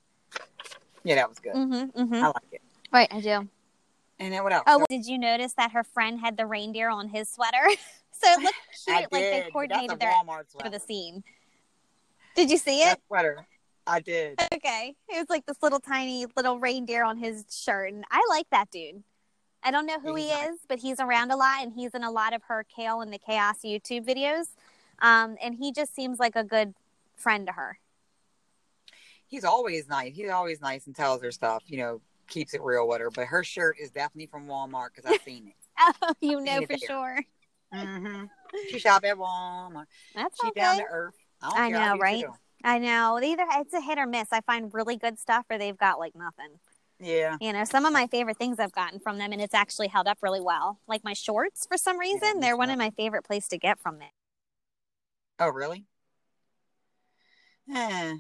Yeah, 1.03 1.15
that 1.15 1.29
was 1.29 1.39
good. 1.39 1.53
Mm-hmm, 1.53 2.01
mm-hmm. 2.01 2.13
I 2.15 2.27
like 2.27 2.51
it. 2.51 2.61
Right, 2.91 3.07
I 3.11 3.21
do. 3.21 3.47
And 4.19 4.33
then 4.33 4.43
what 4.43 4.53
else? 4.53 4.63
Oh, 4.67 4.85
did 4.89 5.05
you 5.05 5.17
notice 5.17 5.53
that 5.53 5.71
her 5.71 5.83
friend 5.83 6.19
had 6.19 6.37
the 6.37 6.45
reindeer 6.45 6.89
on 6.89 7.09
his 7.09 7.29
sweater? 7.29 7.57
so 8.11 8.31
it 8.31 8.41
looked 8.41 8.55
cute, 8.85 9.11
like 9.11 9.23
they 9.23 9.49
coordinated 9.51 9.99
their 9.99 10.11
Walmart 10.11 10.43
for 10.61 10.69
the 10.69 10.79
scene. 10.79 11.23
Did 12.35 12.51
you 12.51 12.57
see 12.57 12.81
it? 12.81 12.85
That 12.85 12.99
sweater. 13.07 13.45
I 13.87 13.99
did. 13.99 14.39
Okay. 14.53 14.95
It 15.09 15.17
was 15.17 15.29
like 15.29 15.45
this 15.45 15.57
little 15.61 15.79
tiny 15.79 16.25
little 16.37 16.59
reindeer 16.59 17.03
on 17.03 17.17
his 17.17 17.45
shirt. 17.49 17.91
And 17.91 18.05
I 18.11 18.21
like 18.29 18.49
that 18.51 18.69
dude. 18.69 19.03
I 19.63 19.71
don't 19.71 19.85
know 19.85 19.99
who 19.99 20.15
he 20.15 20.23
He's 20.23 20.31
nice. 20.31 20.49
is, 20.49 20.59
but 20.67 20.79
he's 20.79 20.99
around 20.99 21.31
a 21.31 21.35
lot 21.35 21.61
and 21.61 21.73
he's 21.73 21.93
in 21.93 22.03
a 22.03 22.11
lot 22.11 22.33
of 22.33 22.43
her 22.43 22.65
Kail 22.75 23.01
and 23.01 23.11
the 23.11 23.19
Chaos 23.19 23.57
YouTube 23.63 24.07
videos. 24.07 24.47
Um, 24.99 25.35
and 25.41 25.55
he 25.55 25.71
just 25.71 25.95
seems 25.95 26.19
like 26.19 26.35
a 26.35 26.43
good 26.43 26.73
friend 27.15 27.47
to 27.47 27.53
her. 27.53 27.79
He's 29.27 29.43
always 29.43 29.87
nice. 29.87 30.15
He's 30.15 30.29
always 30.29 30.61
nice 30.61 30.85
and 30.85 30.95
tells 30.95 31.23
her 31.23 31.31
stuff. 31.31 31.63
You 31.67 31.77
know, 31.77 32.01
keeps 32.31 32.53
it 32.53 32.61
real 32.63 32.87
with 32.87 32.99
her. 33.01 33.11
But 33.11 33.27
her 33.27 33.43
shirt 33.43 33.77
is 33.79 33.91
definitely 33.91 34.27
from 34.27 34.47
Walmart 34.47 34.89
because 34.95 35.05
I've 35.05 35.21
seen 35.21 35.47
it. 35.47 35.53
Oh, 36.03 36.13
you 36.21 36.39
know 36.41 36.63
for 36.67 36.77
sure. 36.77 37.23
hmm 37.73 38.25
She 38.69 38.77
shop 38.77 39.03
at 39.03 39.15
Walmart. 39.17 39.85
That's 40.13 40.39
She 40.39 40.49
okay. 40.49 40.59
down 40.59 40.77
to 40.77 40.83
earth. 40.83 41.15
I, 41.41 41.67
I 41.67 41.69
know, 41.69 41.97
right? 41.97 42.25
I 42.63 42.77
know. 42.77 43.19
Either 43.19 43.45
it's 43.55 43.73
a 43.73 43.81
hit 43.81 43.97
or 43.97 44.05
miss. 44.05 44.27
I 44.31 44.41
find 44.41 44.71
really 44.73 44.95
good 44.95 45.17
stuff 45.17 45.45
or 45.49 45.57
they've 45.57 45.77
got 45.77 45.97
like 45.97 46.13
nothing. 46.15 46.59
Yeah. 46.99 47.37
You 47.41 47.51
know, 47.53 47.63
some 47.63 47.85
of 47.85 47.93
my 47.93 48.05
favorite 48.05 48.37
things 48.37 48.59
I've 48.59 48.73
gotten 48.73 48.99
from 48.99 49.17
them 49.17 49.31
and 49.31 49.41
it's 49.41 49.55
actually 49.55 49.87
held 49.87 50.07
up 50.07 50.19
really 50.21 50.41
well. 50.41 50.79
Like 50.87 51.03
my 51.03 51.13
shorts 51.13 51.65
for 51.65 51.77
some 51.77 51.97
reason, 51.97 52.35
me 52.35 52.41
they're 52.41 52.57
one 52.57 52.69
of 52.69 52.77
my 52.77 52.91
favorite 52.91 53.23
place 53.23 53.47
to 53.47 53.57
get 53.57 53.79
from 53.79 53.97
them. 53.97 54.09
Oh, 55.39 55.49
really? 55.49 55.85
Eh, 57.73 58.13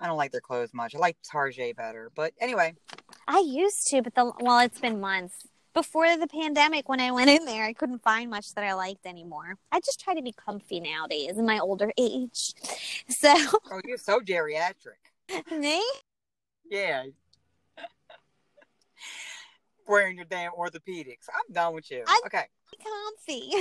I 0.00 0.06
don't 0.06 0.16
like 0.16 0.32
their 0.32 0.40
clothes 0.40 0.72
much. 0.72 0.94
I 0.94 0.98
like 0.98 1.18
Tarjay 1.22 1.76
better. 1.76 2.10
But 2.14 2.32
anyway, 2.40 2.74
I 3.32 3.38
used 3.46 3.86
to, 3.88 4.02
but 4.02 4.14
the 4.16 4.32
well, 4.40 4.58
it's 4.58 4.80
been 4.80 5.00
months. 5.00 5.46
Before 5.72 6.16
the 6.16 6.26
pandemic, 6.26 6.88
when 6.88 6.98
I 6.98 7.12
went 7.12 7.30
in 7.30 7.44
there, 7.44 7.64
I 7.64 7.72
couldn't 7.72 8.02
find 8.02 8.28
much 8.28 8.54
that 8.54 8.64
I 8.64 8.72
liked 8.74 9.06
anymore. 9.06 9.54
I 9.70 9.78
just 9.78 10.00
try 10.00 10.14
to 10.14 10.22
be 10.22 10.32
comfy 10.32 10.80
nowadays 10.80 11.38
in 11.38 11.46
my 11.46 11.60
older 11.60 11.92
age. 11.96 12.54
So, 13.08 13.32
oh, 13.72 13.80
you're 13.84 13.98
so 13.98 14.18
geriatric. 14.20 15.00
me, 15.58 15.80
Yeah. 16.70 17.04
Wearing 19.86 20.16
your 20.16 20.24
damn 20.26 20.52
orthopedics. 20.52 21.26
I'm 21.34 21.52
done 21.52 21.74
with 21.74 21.90
you. 21.90 22.04
I- 22.06 22.20
okay. 22.26 22.44
comfy. 22.82 23.50
we 23.54 23.60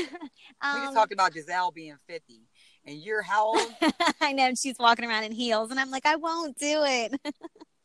Um, 0.62 0.82
just 0.84 0.94
talked 0.96 1.14
about 1.14 1.34
Gizelle 1.34 1.74
being 1.74 1.96
50. 2.08 2.42
And 2.86 2.98
you're 2.98 3.22
how 3.24 3.48
old? 3.48 3.74
I 4.22 4.34
know 4.34 4.54
she's 4.56 4.78
walking 4.80 5.06
around 5.06 5.24
in 5.26 5.32
heels, 5.32 5.70
and 5.72 5.80
I'm 5.80 5.90
like, 5.92 6.06
I 6.06 6.16
won't 6.16 6.58
do 6.58 6.84
it. 6.86 7.20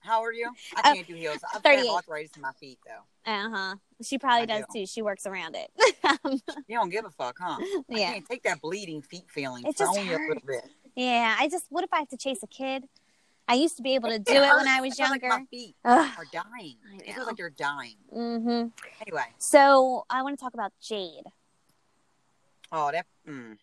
How 0.04 0.22
are 0.22 0.32
you? 0.32 0.50
I 0.76 0.90
Uh, 0.90 0.94
can't 0.94 1.06
do 1.06 1.14
heels. 1.14 1.38
I've 1.54 1.62
38. 1.62 1.84
got 1.86 1.94
arthritis 1.96 2.36
in 2.36 2.42
my 2.42 2.52
feet, 2.52 2.78
though. 2.86 3.30
Uh 3.32 3.48
huh. 3.50 3.74
She 4.02 4.18
probably 4.18 4.42
I 4.42 4.46
does 4.46 4.64
do. 4.72 4.80
too. 4.80 4.86
She 4.86 5.00
works 5.02 5.26
around 5.26 5.56
it. 5.56 5.70
You 6.68 6.76
don't 6.76 6.90
give 6.90 7.04
a 7.06 7.10
fuck, 7.10 7.36
huh? 7.40 7.56
I 7.60 7.82
yeah. 7.88 8.12
can't 8.12 8.26
take 8.26 8.42
that 8.44 8.60
bleeding 8.60 9.00
feet 9.02 9.24
feeling 9.28 9.64
It 9.66 9.72
for 9.76 9.84
just 9.84 9.98
only 9.98 10.12
a 10.12 10.18
little 10.18 10.42
bit. 10.46 10.64
Yeah. 10.94 11.34
I 11.38 11.48
just, 11.48 11.66
what 11.70 11.84
if 11.84 11.92
I 11.92 11.98
have 12.00 12.08
to 12.08 12.16
chase 12.16 12.42
a 12.42 12.46
kid? 12.46 12.84
I 13.48 13.54
used 13.54 13.76
to 13.76 13.82
be 13.82 13.94
able 13.94 14.08
to 14.10 14.18
do 14.18 14.32
It 14.32 14.40
when. 14.40 14.68
I 14.68 14.80
was 14.80 14.94
feels 14.96 15.10
like 15.10 15.22
younger. 15.22 15.38
my 15.40 15.44
feet 15.50 15.74
Ugh. 15.84 16.10
are 16.18 16.24
dying. 16.32 16.76
It 17.04 17.14
feels 17.14 17.26
like 17.26 17.36
they're 17.36 17.50
dying. 17.50 17.96
Mm-hmm. 18.14 18.68
Anyway. 19.02 19.24
So 19.38 20.04
I 20.10 20.22
want 20.22 20.38
to 20.38 20.42
talk 20.44 20.54
about 20.54 20.72
Jade. 20.82 21.24
Oh, 22.72 22.90
that. 22.92 23.06
Mm. 23.28 23.56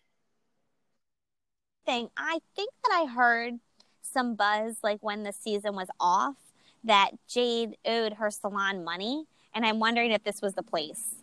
thing. 1.84 2.08
I 2.16 2.38
think 2.56 2.70
that 2.84 2.92
I 3.02 3.06
heard 3.06 3.54
some 4.02 4.34
buzz 4.34 4.76
like 4.82 4.98
when 5.00 5.22
the 5.22 5.32
season 5.32 5.74
was 5.74 5.88
off 5.98 6.36
that 6.84 7.10
Jade 7.28 7.76
owed 7.86 8.14
her 8.14 8.30
salon 8.30 8.84
money, 8.84 9.24
and 9.54 9.64
I'm 9.64 9.78
wondering 9.78 10.10
if 10.10 10.24
this 10.24 10.42
was 10.42 10.54
the 10.54 10.62
place. 10.62 11.14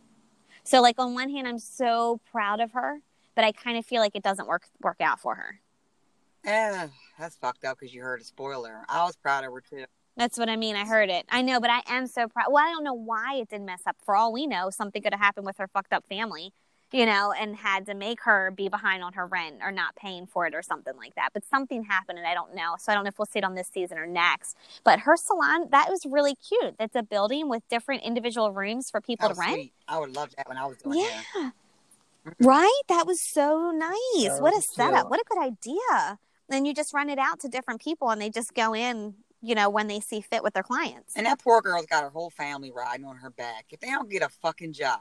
So, 0.64 0.82
like 0.82 1.00
on 1.00 1.14
one 1.14 1.30
hand, 1.30 1.48
I'm 1.48 1.60
so 1.60 2.20
proud 2.32 2.60
of 2.60 2.72
her, 2.74 3.00
but 3.36 3.44
I 3.44 3.52
kind 3.52 3.78
of 3.78 3.86
feel 3.86 4.02
like 4.02 4.16
it 4.16 4.24
doesn't 4.24 4.48
work 4.48 4.64
work 4.82 4.98
out 5.02 5.20
for 5.20 5.36
her. 5.36 5.60
Eh, 6.46 6.88
that's 7.18 7.36
fucked 7.36 7.66
up 7.66 7.80
because 7.80 7.94
you 7.94 8.02
heard 8.02 8.22
a 8.22 8.24
spoiler. 8.24 8.84
I 8.88 9.04
was 9.04 9.16
proud 9.16 9.44
of 9.44 9.52
her 9.52 9.62
too. 9.62 9.86
That's 10.16 10.38
what 10.38 10.50
I 10.50 10.56
mean. 10.56 10.76
I 10.76 10.86
heard 10.86 11.10
it. 11.10 11.26
I 11.30 11.42
know, 11.42 11.60
but 11.60 11.70
I 11.70 11.82
am 11.88 12.08
so 12.08 12.28
proud. 12.28 12.48
Well, 12.50 12.64
I 12.64 12.72
don't 12.72 12.84
know 12.84 12.94
why 12.94 13.36
it 13.36 13.50
didn't 13.50 13.66
mess 13.66 13.84
up. 13.86 13.96
For 14.04 14.16
all 14.16 14.34
we 14.34 14.48
know, 14.48 14.70
something 14.70 15.02
could 15.02 15.14
have 15.14 15.22
happened 15.22 15.46
with 15.46 15.58
her 15.58 15.68
fucked 15.68 15.94
up 15.94 16.06
family, 16.08 16.52
you 16.92 17.06
know, 17.06 17.32
and 17.32 17.56
had 17.56 17.86
to 17.86 17.94
make 17.94 18.22
her 18.24 18.52
be 18.52 18.68
behind 18.68 19.04
on 19.04 19.14
her 19.14 19.28
rent 19.28 19.58
or 19.62 19.72
not 19.72 19.96
paying 19.96 20.26
for 20.26 20.48
it 20.48 20.56
or 20.56 20.62
something 20.62 20.96
like 20.98 21.16
that. 21.16 21.30
But 21.34 21.44
something 21.46 21.84
happened 21.84 22.18
and 22.18 22.28
I 22.28 22.34
don't 22.34 22.56
know. 22.56 22.76
So 22.80 22.92
I 22.92 22.96
don't 22.96 23.04
know 23.04 23.10
if 23.10 23.20
we'll 23.20 23.28
see 23.28 23.40
it 23.40 23.46
on 23.46 23.56
this 23.56 23.68
season 23.68 23.98
or 23.98 24.08
next. 24.08 24.58
But 24.84 25.00
her 25.02 25.16
salon, 25.16 25.68
that 25.72 25.90
was 25.90 26.06
really 26.06 26.36
cute. 26.36 26.76
It's 26.80 26.96
a 26.96 27.04
building 27.04 27.48
with 27.50 27.62
different 27.70 28.04
individual 28.04 28.52
rooms 28.52 28.90
for 28.90 29.02
people 29.02 29.28
to 29.28 29.32
was 29.32 29.40
rent. 29.40 29.54
sweet. 29.54 29.74
I 29.88 30.00
would 30.00 30.16
love 30.16 30.32
that 30.38 30.48
when 30.48 30.58
I 30.58 30.66
was 30.66 30.78
doing. 30.78 31.00
Yeah. 31.00 31.22
Mm-hmm. 31.38 32.46
Right? 32.46 32.82
That 32.90 33.06
was 33.06 33.22
so 33.22 33.72
nice. 33.72 34.28
That 34.28 34.42
what 34.42 34.58
a 34.58 34.62
setup. 34.62 34.94
cute. 34.94 35.10
What 35.10 35.20
a 35.20 35.24
good 35.30 35.40
idea. 35.42 36.20
Then 36.50 36.66
you 36.66 36.74
just 36.74 36.94
run 36.94 37.10
it 37.10 37.20
out 37.20 37.40
to 37.42 37.48
different 37.48 37.82
people 37.82 38.10
and 38.10 38.20
they 38.20 38.30
just 38.30 38.54
go 38.56 38.74
in, 38.74 39.14
you 39.42 39.54
know, 39.54 39.70
when 39.70 39.88
they 39.88 40.00
see 40.00 40.22
fit 40.22 40.44
with 40.44 40.54
their 40.54 40.64
clients. 40.64 41.16
And 41.16 41.26
that 41.28 41.40
poor 41.40 41.62
girl's 41.62 41.86
got 41.86 42.04
her 42.04 42.10
whole 42.10 42.32
family 42.32 42.72
riding 42.72 43.06
on 43.06 43.18
her 43.18 43.30
back. 43.30 43.68
If 43.70 43.80
they 43.80 43.88
don't 43.88 44.10
get 44.10 44.24
a 44.24 44.30
fucking 44.30 44.74
job, 44.74 45.00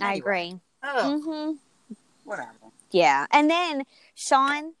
I 0.00 0.14
agree. 0.14 0.54
oh, 0.82 1.20
hmm 1.20 1.52
whatever. 2.24 2.52
Yeah. 2.90 3.26
And 3.30 3.50
then, 3.50 3.84
Sean, 4.14 4.74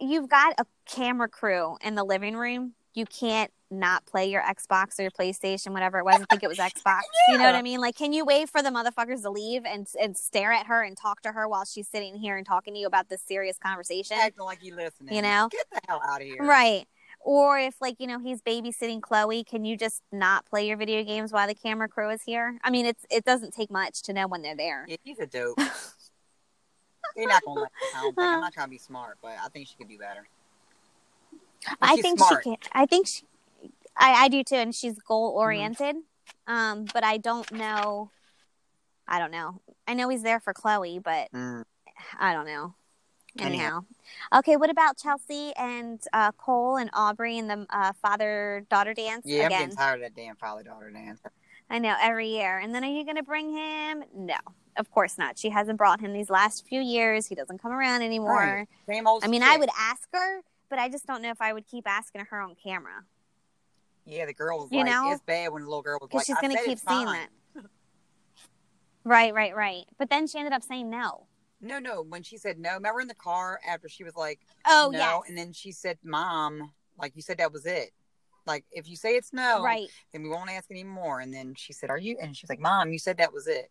you've 0.00 0.28
got 0.28 0.54
a 0.58 0.64
camera 0.86 1.28
crew 1.28 1.76
in 1.82 1.94
the 1.94 2.04
living 2.04 2.36
room. 2.36 2.72
You 2.94 3.06
can't 3.06 3.50
not 3.70 4.04
play 4.04 4.28
your 4.28 4.42
Xbox 4.42 4.98
or 4.98 5.02
your 5.02 5.10
PlayStation, 5.12 5.72
whatever 5.72 5.98
it 5.98 6.04
was. 6.04 6.20
I 6.20 6.24
think 6.24 6.42
it 6.42 6.48
was 6.48 6.58
Xbox. 6.58 7.02
You 7.28 7.38
know 7.38 7.44
what 7.44 7.54
I 7.54 7.62
mean? 7.62 7.80
Like, 7.80 7.96
can 7.96 8.12
you 8.12 8.24
wait 8.24 8.48
for 8.48 8.62
the 8.62 8.70
motherfuckers 8.70 9.22
to 9.22 9.30
leave 9.30 9.64
and 9.64 9.86
and 10.00 10.16
stare 10.16 10.52
at 10.52 10.66
her 10.66 10.82
and 10.82 10.96
talk 10.96 11.22
to 11.22 11.32
her 11.32 11.46
while 11.46 11.64
she's 11.64 11.86
sitting 11.86 12.16
here 12.16 12.36
and 12.36 12.44
talking 12.46 12.74
to 12.74 12.80
you 12.80 12.86
about 12.86 13.08
this 13.08 13.22
serious 13.22 13.58
conversation? 13.58 14.16
Acting 14.20 14.44
like 14.44 14.62
you 14.62 14.74
listening. 14.74 15.14
You 15.14 15.22
know? 15.22 15.48
Get 15.50 15.66
the 15.72 15.80
hell 15.86 16.00
out 16.04 16.20
of 16.20 16.26
here. 16.26 16.42
Right. 16.44 16.86
Or 17.22 17.58
if, 17.58 17.74
like, 17.80 17.96
you 17.98 18.06
know, 18.06 18.18
he's 18.18 18.40
babysitting 18.40 19.00
Kloie, 19.00 19.46
can 19.46 19.64
you 19.64 19.76
just 19.76 20.02
not 20.10 20.46
play 20.46 20.66
your 20.66 20.76
video 20.76 21.04
games 21.04 21.32
while 21.32 21.46
the 21.46 21.54
camera 21.54 21.88
crew 21.88 22.10
is 22.10 22.22
here? 22.22 22.58
I 22.64 22.70
mean, 22.70 22.86
it's 22.86 23.04
it 23.10 23.24
doesn't 23.24 23.52
take 23.52 23.70
much 23.70 24.02
to 24.02 24.12
know 24.12 24.26
when 24.26 24.42
they're 24.42 24.56
there. 24.56 24.86
Yeah, 24.88 24.96
he's 25.04 25.18
a 25.18 25.26
dope. 25.26 25.58
They're 27.16 27.26
not 27.26 27.42
gonna 27.44 27.62
let. 27.62 27.72
I 27.96 28.02
don't 28.02 28.14
think. 28.14 28.28
I'm 28.28 28.40
not 28.40 28.52
trying 28.52 28.66
to 28.66 28.70
be 28.70 28.78
smart, 28.78 29.18
but 29.20 29.32
I 29.42 29.48
think 29.48 29.66
she 29.66 29.74
could 29.74 29.88
do 29.88 29.98
better. 29.98 30.28
I 31.80 31.96
think 31.96 32.18
smart. 32.18 32.44
she 32.44 32.50
can. 32.50 32.56
I 32.72 32.86
think 32.86 33.06
she. 33.06 33.24
I, 33.96 34.24
I 34.24 34.28
do 34.28 34.44
too, 34.44 34.56
and 34.56 34.74
she's 34.74 34.98
goal 35.00 35.34
oriented. 35.36 35.96
Um, 36.46 36.86
but 36.92 37.04
I 37.04 37.16
don't 37.16 37.50
know. 37.52 38.10
I 39.08 39.18
don't 39.18 39.32
know. 39.32 39.60
I 39.88 39.94
know 39.94 40.08
he's 40.08 40.22
there 40.22 40.40
for 40.40 40.54
Kloie, 40.54 41.02
but 41.02 41.30
Mm. 41.32 41.64
I 42.18 42.32
don't 42.32 42.46
know. 42.46 42.74
Anyhow. 43.38 43.84
Okay. 44.34 44.56
What 44.56 44.70
about 44.70 44.96
Chelsea 44.96 45.52
and 45.56 46.00
uh, 46.12 46.32
Cole 46.32 46.76
and 46.76 46.90
Aubree 46.92 47.38
and 47.38 47.48
the 47.48 47.66
uh, 47.70 47.92
father 48.02 48.66
daughter 48.70 48.94
dance 48.94 49.22
Yeah, 49.24 49.44
I'm 49.44 49.50
getting 49.50 49.76
tired 49.76 49.96
of 49.96 50.00
that 50.02 50.16
damn 50.16 50.36
father 50.36 50.62
daughter 50.62 50.90
dance. 50.90 51.20
I 51.70 51.78
know 51.78 51.94
every 52.00 52.28
year. 52.28 52.58
And 52.58 52.74
then 52.74 52.84
are 52.84 52.90
you 52.90 53.04
going 53.04 53.16
to 53.16 53.22
bring 53.22 53.52
him? 53.52 54.04
No, 54.14 54.34
of 54.76 54.90
course 54.90 55.16
not. 55.16 55.38
She 55.38 55.50
hasn't 55.50 55.78
brought 55.78 56.00
him 56.00 56.12
these 56.12 56.28
last 56.28 56.66
few 56.66 56.80
years. 56.80 57.26
He 57.26 57.34
doesn't 57.36 57.58
come 57.58 57.72
around 57.72 58.02
anymore. 58.02 58.36
Right. 58.36 58.68
Same 58.88 59.06
old. 59.06 59.24
I 59.24 59.28
mean, 59.28 59.44
I 59.44 59.56
would 59.56 59.70
ask 59.78 60.08
her, 60.12 60.40
but 60.68 60.78
I 60.80 60.88
just 60.88 61.06
don't 61.06 61.22
know 61.22 61.30
if 61.30 61.40
I 61.40 61.52
would 61.52 61.66
keep 61.68 61.86
asking 61.88 62.24
her 62.28 62.40
on 62.40 62.56
camera 62.60 63.04
Yeah, 64.04 64.26
the 64.26 64.34
girl 64.34 64.58
was 64.58 64.72
You 64.72 64.78
like, 64.78 64.86
know? 64.86 65.12
it's 65.12 65.22
bad 65.22 65.52
when 65.52 65.62
the 65.62 65.68
little 65.68 65.82
girl 65.82 65.98
was 66.00 66.12
like, 66.12 66.26
she's 66.26 66.36
going 66.40 66.56
to 66.56 66.64
keep 66.64 66.78
seeing 66.78 67.06
that. 67.06 67.28
Right, 69.04 69.32
right, 69.32 69.54
right. 69.56 69.84
But 69.98 70.10
then 70.10 70.26
she 70.26 70.38
ended 70.38 70.52
up 70.52 70.62
saying 70.62 70.90
no. 70.90 71.26
No, 71.60 71.78
no. 71.78 72.02
When 72.02 72.22
she 72.22 72.36
said 72.38 72.58
no, 72.58 72.74
remember 72.74 73.00
in 73.00 73.08
the 73.08 73.14
car 73.14 73.60
after 73.66 73.88
she 73.88 74.04
was 74.04 74.16
like, 74.16 74.40
Oh, 74.66 74.88
no, 74.92 74.98
yes. 74.98 75.22
and 75.28 75.36
then 75.36 75.52
she 75.52 75.72
said, 75.72 75.98
"Mom, 76.02 76.72
like 76.98 77.12
you 77.16 77.22
said, 77.22 77.38
that 77.38 77.52
was 77.52 77.66
it. 77.66 77.90
Like 78.46 78.64
if 78.72 78.88
you 78.88 78.96
say 78.96 79.16
it's 79.16 79.32
no, 79.32 79.62
Right. 79.62 79.88
then 80.12 80.22
we 80.22 80.28
won't 80.30 80.50
ask 80.50 80.70
anymore." 80.70 81.20
And 81.20 81.32
then 81.32 81.54
she 81.54 81.72
said, 81.72 81.90
"Are 81.90 81.98
you?" 81.98 82.16
And 82.20 82.36
she's 82.36 82.48
like, 82.48 82.60
"Mom, 82.60 82.90
you 82.92 82.98
said 82.98 83.18
that 83.18 83.32
was 83.32 83.46
it." 83.46 83.70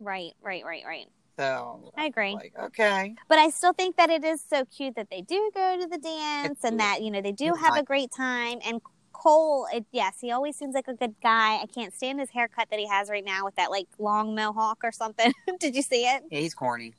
Right, 0.00 0.32
right, 0.42 0.64
right, 0.64 0.84
right. 0.84 1.06
So 1.38 1.92
I 1.96 2.06
agree. 2.06 2.34
like, 2.34 2.52
okay, 2.58 3.14
But 3.28 3.38
I 3.38 3.50
still 3.50 3.72
think 3.72 3.96
that 3.96 4.10
it 4.10 4.24
is 4.24 4.42
so 4.42 4.64
cute 4.66 4.96
that 4.96 5.08
they 5.10 5.22
do 5.22 5.50
go 5.54 5.78
to 5.80 5.86
the 5.86 5.96
dance 5.98 6.52
It's 6.52 6.64
and 6.64 6.72
cute. 6.72 6.78
that, 6.80 7.02
you 7.02 7.10
know, 7.10 7.20
they 7.22 7.32
do 7.32 7.54
have 7.54 7.76
a 7.76 7.82
great 7.82 8.10
time. 8.10 8.58
And 8.64 8.80
Cole, 9.22 9.68
it, 9.72 9.84
yes, 9.92 10.16
he 10.20 10.32
always 10.32 10.56
seems 10.56 10.74
like 10.74 10.88
a 10.88 10.94
good 10.94 11.14
guy. 11.22 11.60
I 11.62 11.66
can't 11.72 11.94
stand 11.94 12.18
his 12.18 12.30
haircut 12.30 12.70
that 12.70 12.80
he 12.80 12.88
has 12.88 13.08
right 13.08 13.24
now 13.24 13.44
with 13.44 13.54
that 13.54 13.70
like 13.70 13.86
long 13.98 14.34
mohawk 14.34 14.78
or 14.82 14.90
something. 14.90 15.32
Did 15.60 15.76
you 15.76 15.82
see 15.82 16.04
it? 16.06 16.24
yeah, 16.28 16.40
he's 16.40 16.54
corny. 16.54 16.94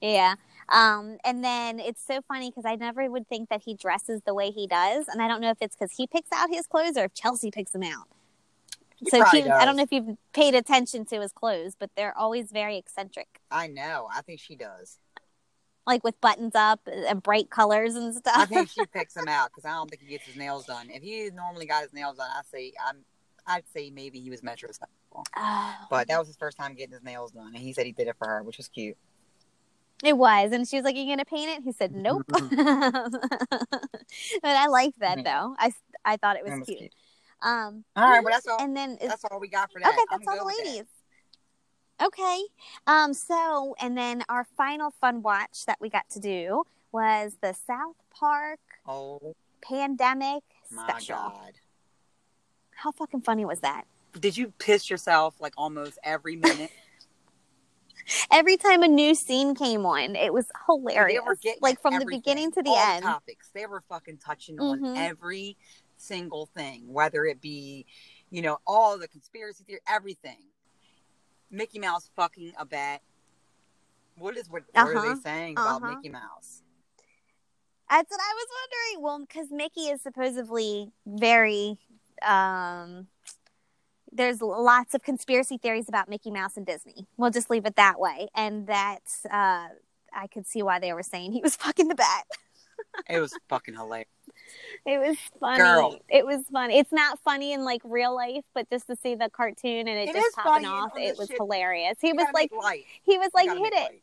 Yeah. 0.00 0.34
Um, 0.68 1.18
and 1.24 1.44
then 1.44 1.78
it's 1.78 2.04
so 2.04 2.20
funny 2.26 2.50
because 2.50 2.64
I 2.64 2.74
never 2.74 3.08
would 3.08 3.28
think 3.28 3.50
that 3.50 3.62
he 3.64 3.74
dresses 3.74 4.22
the 4.26 4.34
way 4.34 4.50
he 4.50 4.66
does. 4.66 5.06
And 5.06 5.22
I 5.22 5.28
don't 5.28 5.40
know 5.40 5.50
if 5.50 5.58
it's 5.60 5.76
because 5.76 5.92
he 5.96 6.08
picks 6.08 6.30
out 6.34 6.48
his 6.50 6.66
clothes 6.66 6.96
or 6.96 7.04
if 7.04 7.14
Chelsea 7.14 7.52
picks 7.52 7.70
them 7.70 7.84
out. 7.84 8.08
He 8.96 9.08
so 9.08 9.22
he, 9.26 9.44
I 9.44 9.64
don't 9.64 9.76
know 9.76 9.84
if 9.84 9.92
you've 9.92 10.16
paid 10.32 10.56
attention 10.56 11.04
to 11.06 11.20
his 11.20 11.30
clothes, 11.30 11.76
but 11.78 11.90
they're 11.96 12.16
always 12.18 12.50
very 12.50 12.78
eccentric, 12.78 13.28
I 13.50 13.68
know. 13.68 14.08
I 14.12 14.22
think 14.22 14.40
she 14.40 14.56
does. 14.56 14.98
Like 15.86 16.02
with 16.04 16.20
buttons 16.20 16.54
up 16.54 16.80
and 16.86 17.22
bright 17.22 17.50
colors 17.50 17.94
and 17.94 18.14
stuff. 18.14 18.36
I 18.36 18.44
think 18.46 18.68
she 18.68 18.84
picks 18.86 19.16
him 19.16 19.28
out 19.28 19.50
because 19.50 19.64
I 19.64 19.70
don't 19.72 19.88
think 19.88 20.02
he 20.02 20.08
gets 20.08 20.26
his 20.26 20.36
nails 20.36 20.66
done. 20.66 20.88
If 20.90 21.02
he 21.02 21.30
normally 21.32 21.66
got 21.66 21.82
his 21.82 21.92
nails 21.92 22.16
done, 22.16 22.28
I 22.30 22.42
say 22.50 22.72
I'm. 22.86 23.04
I'd 23.48 23.62
say 23.72 23.90
maybe 23.90 24.18
he 24.18 24.28
was 24.28 24.40
metrosexual, 24.40 25.24
Oh, 25.36 25.74
but 25.88 26.08
that 26.08 26.18
was 26.18 26.26
his 26.26 26.36
first 26.36 26.58
time 26.58 26.74
getting 26.74 26.94
his 26.94 27.04
nails 27.04 27.30
done, 27.30 27.46
and 27.54 27.58
he 27.58 27.72
said 27.72 27.86
he 27.86 27.92
did 27.92 28.08
it 28.08 28.16
for 28.18 28.26
her, 28.26 28.42
which 28.42 28.56
was 28.56 28.66
cute. 28.66 28.96
it 30.02 30.18
was, 30.18 30.50
and 30.50 30.66
she 30.66 30.74
was 30.76 30.84
like, 30.84 30.96
"Are 30.96 30.98
you 30.98 31.06
gonna 31.12 31.24
paint 31.24 31.50
it?" 31.56 31.62
He 31.62 31.70
said, 31.70 31.92
"Nope." 31.94 32.24
but 32.28 32.40
I 34.44 34.66
like 34.66 34.94
that 34.98 35.18
Mhm. 35.18 35.24
though. 35.24 35.54
I 35.58 35.72
I 36.04 36.16
thought 36.16 36.36
it 36.36 36.42
was, 36.42 36.50
That 36.54 36.58
was 36.58 36.66
cute. 36.66 36.78
cute. 36.80 36.94
Um, 37.42 37.84
All 37.94 38.08
right, 38.08 38.24
well 38.24 38.32
that's 38.32 38.46
all. 38.48 38.60
and 38.60 38.76
then 38.76 38.98
That's 39.00 39.24
all 39.30 39.38
we 39.38 39.46
got 39.48 39.70
for 39.70 39.80
that. 39.80 39.88
okay, 39.90 40.02
I'm 40.10 40.18
that's 40.18 40.28
all 40.28 40.38
the 40.38 40.44
ladies. 40.44 40.78
that. 40.86 40.86
Okay. 42.02 42.42
Um. 42.86 43.14
So, 43.14 43.74
and 43.80 43.96
then 43.96 44.22
our 44.28 44.44
final 44.56 44.90
fun 45.00 45.22
watch 45.22 45.64
that 45.66 45.78
we 45.80 45.88
got 45.88 46.08
to 46.10 46.20
do 46.20 46.64
was 46.92 47.36
the 47.42 47.54
South 47.66 47.96
Park 48.10 48.60
Oh 48.86 49.34
pandemic 49.62 50.42
my 50.70 50.84
special. 50.88 51.16
god! 51.16 51.52
How 52.74 52.92
fucking 52.92 53.22
funny 53.22 53.44
was 53.44 53.60
that? 53.60 53.84
Did 54.18 54.36
you 54.36 54.52
piss 54.58 54.88
yourself 54.90 55.34
like 55.40 55.54
almost 55.56 55.98
every 56.04 56.36
minute? 56.36 56.70
Every 58.30 58.56
time 58.56 58.84
a 58.84 58.88
new 58.88 59.16
scene 59.16 59.56
came 59.56 59.84
on, 59.84 60.14
it 60.14 60.32
was 60.32 60.46
hilarious. 60.66 61.20
Like 61.60 61.82
from 61.82 61.98
the 61.98 62.06
beginning 62.06 62.52
to 62.52 62.62
the 62.62 62.70
all 62.70 62.78
end. 62.78 63.02
topics. 63.02 63.50
They 63.52 63.66
were 63.66 63.82
fucking 63.88 64.18
touching 64.18 64.58
Mhm. 64.58 64.70
on 64.70 64.96
every 64.96 65.56
single 65.96 66.46
thing, 66.46 66.92
whether 66.92 67.24
it 67.24 67.40
be, 67.40 67.84
you 68.30 68.42
know, 68.42 68.58
all 68.64 68.96
the 68.96 69.08
conspiracy 69.08 69.64
theory, 69.64 69.80
everything. 69.88 70.38
Mickey 71.50 71.78
Mouse 71.78 72.10
fucking 72.16 72.52
a 72.58 72.64
bat. 72.64 73.02
What 74.18 74.36
is 74.36 74.48
what? 74.48 74.62
What 74.72 74.88
are 74.88 74.96
Uh-huh, 74.96 75.14
they 75.14 75.20
saying 75.20 75.52
about 75.54 75.82
uh-huh. 75.82 75.94
Mickey 75.96 76.08
Mouse? 76.08 76.62
That's 77.88 78.10
what 78.10 78.20
I 78.20 78.34
was 78.34 78.46
wondering. 78.50 79.02
Well, 79.04 79.18
because 79.20 79.50
Mickey 79.50 79.88
is 79.88 80.02
supposedly 80.02 80.90
very. 81.06 81.78
Um, 82.26 83.08
there's 84.10 84.40
lots 84.40 84.94
of 84.94 85.02
conspiracy 85.02 85.58
theories 85.58 85.88
about 85.88 86.08
Mickey 86.08 86.30
Mouse 86.30 86.56
and 86.56 86.64
Disney. 86.64 87.06
We'll 87.18 87.30
just 87.30 87.50
leave 87.50 87.66
it 87.66 87.76
that 87.76 88.00
way. 88.00 88.28
And 88.34 88.66
that 88.68 89.02
uh, 89.30 89.68
I 90.12 90.26
could 90.32 90.46
see 90.46 90.62
why 90.62 90.78
they 90.78 90.92
were 90.94 91.02
saying 91.02 91.32
he 91.32 91.42
was 91.42 91.54
fucking 91.56 91.88
the 91.88 91.94
bat. 91.94 92.24
It 93.08 93.20
was 93.20 93.36
fucking 93.48 93.74
hilarious. 93.74 94.08
It 94.84 94.98
was 94.98 95.16
funny. 95.40 95.58
Girl. 95.62 95.98
It 96.08 96.24
was 96.26 96.44
funny. 96.52 96.78
It's 96.78 96.92
not 96.92 97.18
funny 97.20 97.52
in 97.52 97.64
like 97.64 97.80
real 97.84 98.14
life, 98.14 98.44
but 98.54 98.68
just 98.70 98.86
to 98.86 98.96
see 98.96 99.14
the 99.14 99.28
cartoon 99.30 99.88
and 99.88 99.98
it, 99.98 100.08
It 100.10 100.14
just 100.14 100.36
popping 100.36 100.66
off, 100.66 100.92
it 100.96 101.16
was 101.18 101.28
shit. 101.28 101.36
hilarious. 101.38 101.96
He 102.00 102.08
You 102.08 102.14
was 102.16 102.26
like, 102.32 102.50
he 103.02 103.18
was 103.18 103.30
like, 103.34 103.48
hit 103.50 103.72
it. 103.72 103.74
light. 103.76 104.02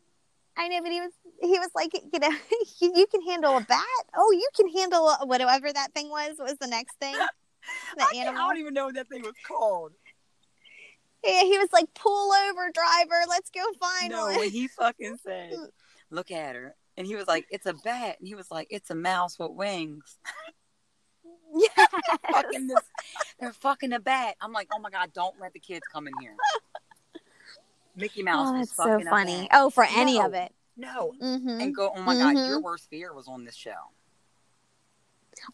I 0.56 0.68
know, 0.68 0.82
but 0.84 0.92
he 0.92 1.02
was 1.02 1.12
he 1.42 1.58
was 1.58 1.70
like, 1.74 1.94
you 1.94 2.20
know, 2.20 2.30
you, 2.82 2.92
you 2.96 3.08
can 3.08 3.22
handle 3.24 3.58
a 3.58 3.62
bat. 3.62 3.84
Oh, 4.16 4.32
you 4.32 4.48
can 4.56 4.68
handle 4.70 5.08
a, 5.10 5.26
whatever 5.26 5.72
that 5.72 5.94
thing 5.94 6.10
was. 6.10 6.34
What 6.38 6.50
was 6.50 6.58
the 6.60 6.68
next 6.68 6.96
thing? 7.00 7.16
The 7.96 8.06
can't- 8.12 8.28
I 8.28 8.48
don't 8.48 8.58
even 8.58 8.74
know 8.74 8.88
what 8.88 8.96
that 8.96 9.08
thing 9.08 9.22
was 9.22 9.36
called. 9.48 9.94
Yeah, 11.24 11.44
he 11.44 11.58
was 11.58 11.70
like, 11.72 11.86
pull 11.94 12.34
over, 12.34 12.70
driver. 12.74 13.24
Let's 13.30 13.50
go 13.50 13.62
find 13.80 14.12
No, 14.12 14.26
one. 14.26 14.38
when 14.40 14.50
he 14.50 14.68
fucking 14.68 15.18
said, 15.24 15.54
"Look 16.10 16.30
at 16.30 16.56
her," 16.56 16.76
and 16.98 17.08
he 17.08 17.16
was 17.16 17.28
like, 17.28 17.46
"It's 17.50 17.66
a 17.66 17.74
bat," 17.74 18.18
and 18.20 18.28
he 18.28 18.36
was 18.36 18.52
like, 18.52 18.68
"It's 18.70 18.90
a 18.90 18.96
mouse 18.96 19.38
with 19.40 19.52
wings." 19.52 20.18
Yeah, 21.56 21.86
fucking 22.32 22.68
this, 22.68 22.82
they're 23.40 23.54
fucking 23.54 23.94
a 23.94 24.00
bat. 24.00 24.36
I'm 24.42 24.52
like, 24.54 24.70
oh 24.74 24.80
my 24.80 24.90
god, 24.90 25.14
don't 25.14 25.40
let 25.40 25.54
the 25.54 25.60
kids 25.60 25.86
come 25.92 26.08
in 26.08 26.14
here. 26.20 26.36
Mickey 27.96 28.24
Mouse 28.24 28.50
Oh, 28.50 28.58
that's 28.58 28.76
so 28.76 29.00
funny. 29.10 29.42
bat. 29.44 29.50
Oh, 29.54 29.70
for 29.70 29.86
any 29.86 30.18
No. 30.18 30.26
of 30.26 30.34
it. 30.34 30.52
No, 30.76 31.14
hmm 31.20 31.62
and 31.62 31.76
go. 31.76 31.92
Oh 31.96 32.02
my 32.02 32.16
god, 32.16 32.36
Mhm. 32.36 32.48
your 32.48 32.60
worst 32.62 32.90
fear 32.90 33.14
was 33.14 33.28
on 33.28 33.44
this 33.44 33.56
show. 33.56 33.92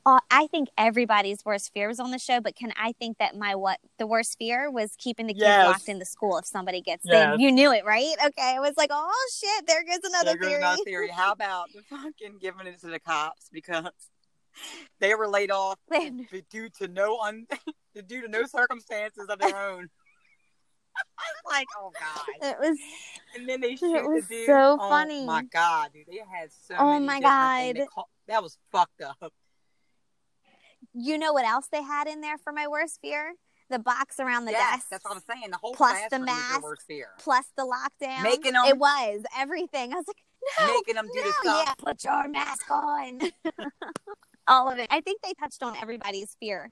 Uh, 0.06 0.20
I 0.32 0.48
think 0.48 0.70
everybody's 0.78 1.44
worst 1.46 1.72
fear 1.74 1.88
was 1.88 2.00
on 2.00 2.12
the 2.12 2.20
show, 2.20 2.40
but 2.42 2.56
can 2.56 2.72
I 2.78 2.94
think 2.94 3.18
that 3.18 3.36
my 3.36 3.56
what 3.56 3.80
the 3.98 4.08
worst 4.08 4.38
fear 4.38 4.70
was 4.72 4.96
keeping 4.98 5.28
the 5.28 5.34
kids 5.34 5.44
Yes. 5.44 5.66
locked 5.68 5.90
in 5.90 6.00
the 6.00 6.06
school 6.06 6.38
if 6.38 6.46
somebody 6.46 6.82
gets 6.82 7.04
Yes. 7.06 7.36
in. 7.36 7.40
You 7.40 7.52
knew 7.52 7.72
it, 7.72 7.86
right? 7.86 8.14
Okay, 8.26 8.56
I 8.56 8.60
was 8.60 8.74
like, 8.78 8.90
oh 8.94 9.30
shit, 9.40 9.68
there 9.68 9.84
goes 9.84 10.00
another 10.04 10.32
There 10.32 10.38
goes 10.38 10.48
theory. 10.50 10.62
another 10.62 10.84
theory. 10.86 11.08
How 11.10 11.32
about 11.32 11.68
the 11.74 11.82
fucking 11.84 12.38
giving 12.40 12.68
it 12.68 12.80
to 12.82 12.88
the 12.88 13.00
cops 13.00 13.50
because 13.52 13.90
they 15.00 15.16
were 15.16 15.28
laid 15.28 15.52
off 15.52 15.78
due 16.50 16.70
to 16.80 16.88
no 16.88 17.20
un 17.20 17.48
due 18.08 18.22
to 18.22 18.28
no 18.28 18.46
circumstances 18.46 19.28
of 19.30 19.40
their 19.40 19.56
own. 19.56 19.90
like, 21.50 21.68
oh 21.78 21.92
god. 21.98 22.50
It 22.50 22.58
was 22.60 22.78
And 23.36 23.48
then 23.48 23.62
they 23.62 23.76
shoot 23.76 24.04
was 24.08 24.28
the 24.28 24.36
dude. 24.36 24.46
so 24.48 24.78
oh, 24.80 24.90
funny. 24.90 25.26
my 25.26 25.44
god, 25.44 25.92
dude! 25.94 26.06
They 26.08 26.18
had 26.18 26.50
so. 26.52 26.76
Oh, 26.78 26.94
many 27.00 27.06
my 27.06 27.20
different 27.20 27.58
things. 27.60 27.74
They 27.74 27.80
God. 27.80 27.90
call- 27.94 28.10
that 28.28 28.44
was 28.44 28.58
fucked 28.72 29.02
up. 29.02 29.34
You 30.94 31.18
know 31.18 31.34
what 31.34 31.46
else 31.46 31.68
they 31.72 31.82
had 31.84 32.08
in 32.08 32.22
there 32.22 32.38
for 32.38 32.52
my 32.54 32.68
worst 32.68 33.00
fear? 33.02 33.34
The 33.70 33.78
box 33.80 34.20
around 34.20 34.46
the 34.46 34.52
yes, 34.52 34.78
desk. 34.78 34.88
that's 34.90 35.06
what 35.06 35.16
I'm 35.16 35.22
saying. 35.30 35.52
The 35.52 35.58
whole 35.58 35.76
Plus 35.76 36.00
the 36.10 36.18
mask. 36.20 36.64
worst 36.64 36.84
fear. 36.88 37.10
Plus 37.20 37.46
the 37.56 37.64
lockdown. 37.64 38.24
Making 38.24 38.56
'em- 38.56 38.66
It 38.66 38.78
was 38.78 39.22
everything. 39.38 39.94
I 39.94 39.98
was 39.98 40.06
like, 40.08 40.18
no, 40.60 40.74
Making 40.74 40.96
them 40.96 41.08
do 41.14 41.22
no, 41.24 41.32
stuff. 41.42 41.64
yeah, 41.68 41.74
put 41.78 42.04
your 42.04 42.28
mask 42.30 42.72
on. 42.72 43.20
All 44.48 44.70
of 44.72 44.80
it. 44.80 44.88
I 44.90 45.02
think 45.02 45.22
they 45.22 45.34
touched 45.40 45.62
on 45.62 45.76
everybody's 45.78 46.36
fear 46.40 46.72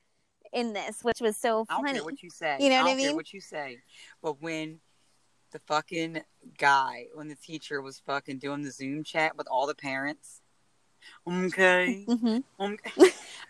in 0.51 0.73
this, 0.73 1.03
which 1.03 1.21
was 1.21 1.37
so 1.37 1.65
funny. 1.65 1.81
I 1.91 1.93
don't 1.93 1.95
care 1.97 2.03
what 2.05 2.23
you 2.23 2.29
say. 2.31 2.57
You 2.59 2.69
know 2.69 2.77
I 2.77 2.81
what 2.81 2.87
I 2.87 2.91
don't 2.93 2.99
care 2.99 3.07
mean? 3.09 3.15
what 3.15 3.33
you 3.33 3.41
say. 3.41 3.77
But 4.23 4.41
when 4.41 4.79
the 5.51 5.59
fucking 5.67 6.23
guy, 6.57 7.05
when 7.13 7.27
the 7.27 7.35
teacher 7.35 7.81
was 7.81 7.99
fucking 7.99 8.39
doing 8.39 8.63
the 8.63 8.71
Zoom 8.71 9.03
chat 9.03 9.37
with 9.37 9.47
all 9.51 9.67
the 9.67 9.75
parents, 9.75 10.41
okay, 11.27 12.05
mm-hmm. 12.09 12.73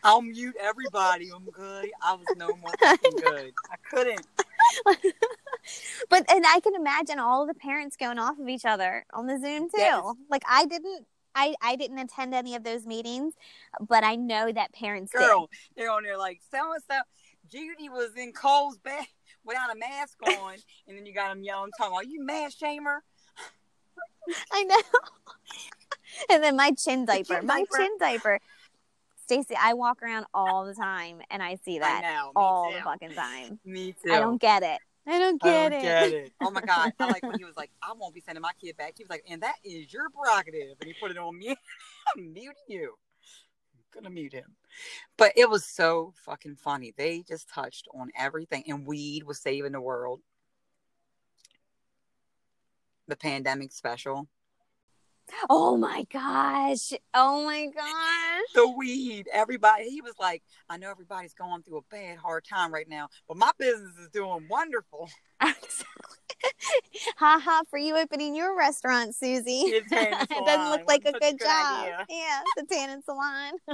I'll 0.04 0.22
mute 0.22 0.56
everybody, 0.60 1.32
okay. 1.32 1.92
I 2.02 2.14
was 2.16 2.28
no 2.36 2.48
more 2.48 2.72
good. 3.22 3.54
I 3.70 3.76
couldn't. 3.90 4.28
But 6.10 6.32
and 6.32 6.46
I 6.48 6.60
can 6.62 6.76
imagine 6.76 7.20
all 7.20 7.46
the 7.46 7.54
parents 7.54 7.98
going 7.98 8.20
off 8.20 8.40
of 8.40 8.48
each 8.48 8.66
other 8.66 9.06
on 9.14 9.28
the 9.28 9.40
Zoom 9.40 9.70
too. 9.70 9.82
Is- 9.82 10.16
like 10.30 10.44
I 10.48 10.66
didn't. 10.66 11.06
I, 11.40 11.54
I 11.62 11.76
didn't 11.76 12.00
attend 12.00 12.34
any 12.34 12.56
of 12.56 12.64
those 12.64 12.88
meetings, 12.88 13.36
but 13.80 14.04
I 14.04 14.16
know 14.16 14.52
that 14.52 14.74
parents 14.74 15.12
Girl, 15.12 15.52
they're 15.76 15.92
on 15.92 16.02
there 16.02 16.18
like 16.18 16.42
so 16.50 16.74
and 16.74 16.82
so. 16.90 16.98
Judy 17.48 17.90
was 17.90 18.16
in 18.18 18.34
Cole's 18.34 18.80
bed 18.80 19.06
without 19.46 19.72
a 19.72 19.78
mask 19.78 20.18
on, 20.28 20.56
and 20.88 20.98
then 20.98 21.06
you 21.06 21.14
got 21.14 21.30
them 21.30 21.44
yelling, 21.44 21.70
talking, 21.78 21.94
"Are 21.94 22.04
you 22.04 22.24
mask 22.24 22.58
shamer?" 22.60 23.00
I 24.52 24.64
know. 24.64 24.82
and 26.32 26.44
then 26.44 26.56
my 26.56 26.72
chin 26.72 27.06
diaper, 27.06 27.36
chin 27.36 27.46
my 27.46 27.60
diaper. 27.60 27.78
chin 27.78 27.98
diaper. 28.00 28.40
Stacy, 29.24 29.56
I 29.60 29.74
walk 29.74 30.02
around 30.02 30.26
all 30.34 30.66
the 30.66 30.74
time 30.74 31.20
and 31.30 31.44
I 31.44 31.56
see 31.56 31.80
that 31.80 32.02
I 32.04 32.16
know. 32.16 32.32
All 32.36 32.70
too. 32.70 32.78
the 32.78 32.84
fucking 32.84 33.12
time. 33.12 33.60
Me 33.66 33.94
too. 34.04 34.14
I 34.14 34.20
don't 34.20 34.40
get 34.40 34.64
it. 34.64 34.80
I 35.06 35.20
don't 35.20 35.42
I 35.44 35.48
get 35.48 35.70
don't 35.70 35.80
it. 35.80 35.82
get 35.82 36.14
it. 36.14 36.34
Oh 36.42 36.52
my 36.52 36.62
god! 36.62 36.92
I 37.00 37.08
like 37.08 37.24
when 37.24 37.38
he 37.38 37.46
was 37.46 37.56
like, 37.56 37.72
"I 37.82 37.94
won't 37.98 38.14
be 38.14 38.20
sending 38.22 38.42
my 38.42 38.52
kid 38.62 38.76
back." 38.76 38.94
He 38.98 39.04
was 39.04 39.10
like, 39.10 39.24
"And 39.30 39.42
that 39.42 39.56
is 39.64 39.92
your 39.92 40.10
prerogative," 40.10 40.76
and 40.82 40.88
he 40.88 40.94
put 41.00 41.12
it 41.12 41.18
on 41.18 41.38
me. 41.38 41.56
I'm 42.16 42.34
muting 42.34 42.54
you. 42.68 42.94
I'm 43.74 43.84
gonna 44.04 44.14
mute 44.14 44.34
him. 44.34 44.56
But 45.16 45.32
it 45.38 45.50
was 45.50 45.66
so 45.66 46.14
fucking 46.26 46.58
funny. 46.58 46.94
They 46.96 47.24
just 47.26 47.50
touched 47.50 47.88
on 47.94 48.12
everything, 48.18 48.66
and 48.68 48.86
weed 48.86 49.24
was 49.24 49.40
saving 49.40 49.72
the 49.72 49.82
world. 49.82 50.22
The 53.08 53.16
pandemic 53.16 53.72
special. 53.72 54.28
Oh 55.50 55.78
my 55.78 56.06
gosh. 56.12 56.94
Oh 57.14 57.46
my 57.46 57.68
gosh. 57.68 58.54
The 58.56 58.68
weed. 58.68 59.28
Everybody. 59.32 59.90
He 59.90 60.02
was 60.02 60.14
like, 60.20 60.44
"I 60.70 60.78
know 60.78 60.90
everybody's 60.90 61.34
going 61.34 61.64
through 61.64 61.78
a 61.78 61.82
bad, 61.92 62.18
hard 62.18 62.46
time 62.46 62.74
right 62.74 62.88
now, 62.88 63.10
but 63.28 63.38
my 63.38 63.52
business 63.58 63.98
is 64.00 64.10
doing 64.10 64.48
wonderful." 64.50 65.10
ha 67.18 67.40
ha 67.40 67.62
for 67.70 67.78
you 67.78 67.96
opening 67.96 68.36
your 68.36 68.58
restaurant, 68.58 69.16
Susie. 69.16 69.62
It 69.62 69.88
doesn't 69.90 70.70
look 70.70 70.88
like 70.88 71.04
a 71.06 71.12
Wasn't 71.12 71.16
a 71.16 71.20
good 71.20 71.40
good 71.40 71.40
job. 71.40 71.82
idea. 71.84 72.06
Yeah, 72.10 72.42
the 72.56 72.66
tannin 72.66 73.04
salon. 73.04 73.54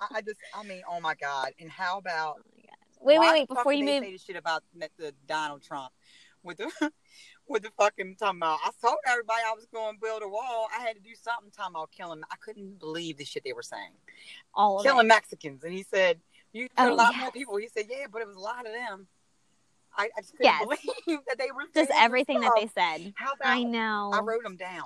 I, 0.00 0.16
I 0.16 0.20
just, 0.20 0.40
I 0.54 0.62
mean, 0.64 0.82
oh 0.90 1.00
my 1.00 1.14
god! 1.14 1.52
And 1.58 1.70
how 1.70 1.98
about 1.98 2.36
oh 2.38 2.58
Wait, 3.00 3.18
wait, 3.18 3.32
wait. 3.32 3.48
Before 3.48 3.72
you 3.72 3.84
move, 3.84 4.20
shit 4.20 4.36
about 4.36 4.62
the 4.98 5.14
Donald 5.26 5.62
Trump 5.62 5.92
with 6.42 6.58
the 6.58 6.90
with 7.48 7.62
the 7.62 7.70
fucking 7.76 8.16
talking 8.16 8.38
about. 8.38 8.58
I 8.64 8.70
told 8.80 8.96
everybody 9.06 9.40
I 9.46 9.54
was 9.54 9.66
going 9.72 9.94
to 9.94 10.00
build 10.00 10.22
a 10.22 10.28
wall. 10.28 10.68
I 10.76 10.82
had 10.82 10.96
to 10.96 11.02
do 11.02 11.14
something 11.20 11.50
talking 11.50 11.74
about 11.74 11.90
killing. 11.90 12.20
I 12.30 12.36
couldn't 12.36 12.78
believe 12.78 13.16
the 13.18 13.24
shit 13.24 13.44
they 13.44 13.52
were 13.52 13.62
saying. 13.62 13.92
all 14.54 14.78
of 14.78 14.84
killing 14.84 15.06
it. 15.06 15.08
Mexicans, 15.08 15.64
and 15.64 15.72
he 15.72 15.82
said 15.82 16.18
you 16.52 16.68
killed 16.76 16.90
Oh, 16.90 16.94
a 16.94 16.96
lot 16.96 17.12
yes. 17.12 17.20
more 17.20 17.30
people. 17.32 17.56
He 17.56 17.68
said, 17.68 17.86
yeah, 17.90 18.06
but 18.10 18.22
it 18.22 18.26
was 18.28 18.36
a 18.36 18.40
lot 18.40 18.66
of 18.66 18.72
them. 18.72 19.06
I, 19.96 20.08
I 20.16 20.20
just 20.20 20.36
couldn't 20.36 20.44
Yes. 20.46 20.64
believe 21.06 21.18
that 21.28 21.38
they 21.38 21.50
were 21.50 21.62
Just 21.74 21.90
everything 21.94 22.40
that 22.40 22.52
they 22.56 22.66
said. 22.68 23.12
How 23.16 23.32
about 23.32 23.48
I 23.48 23.62
know. 23.62 24.10
I 24.14 24.20
wrote 24.20 24.42
them 24.42 24.56
down. 24.56 24.84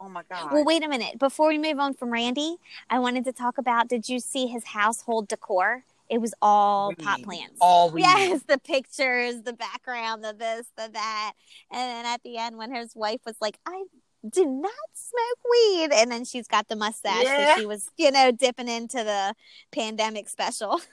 Oh 0.00 0.08
my 0.08 0.22
god. 0.28 0.52
Well, 0.52 0.64
wait 0.64 0.84
a 0.84 0.88
minute. 0.88 1.18
Before 1.18 1.48
we 1.48 1.56
move 1.58 1.78
on 1.78 1.94
from 1.94 2.10
Randy, 2.10 2.56
I 2.90 2.98
wanted 2.98 3.24
to 3.24 3.32
talk 3.32 3.58
about 3.58 3.88
did 3.88 4.08
you 4.08 4.18
see 4.20 4.46
his 4.46 4.64
household 4.64 5.28
decor? 5.28 5.84
It 6.10 6.20
was 6.20 6.34
all 6.42 6.92
pot 6.94 7.22
plants. 7.22 7.56
All 7.60 7.90
weed. 7.92 8.02
Yes, 8.02 8.42
the 8.46 8.58
pictures, 8.58 9.42
the 9.42 9.52
background, 9.54 10.22
the 10.24 10.34
this, 10.34 10.66
the 10.76 10.90
that. 10.92 11.32
And 11.70 11.80
then 11.80 12.06
at 12.06 12.22
the 12.22 12.36
end, 12.36 12.56
when 12.56 12.74
his 12.74 12.94
wife 12.94 13.20
was 13.24 13.36
like, 13.40 13.58
I 13.66 13.84
do 14.30 14.46
not 14.46 14.72
smoke 14.94 15.38
weed. 15.50 15.90
And 15.92 16.10
then 16.10 16.24
she's 16.24 16.46
got 16.46 16.68
the 16.68 16.76
mustache 16.76 17.24
Yeah. 17.24 17.56
she 17.56 17.66
was, 17.66 17.88
you 17.96 18.10
know, 18.10 18.30
dipping 18.30 18.68
into 18.68 18.98
the 19.04 19.34
pandemic 19.72 20.28
special. 20.28 20.80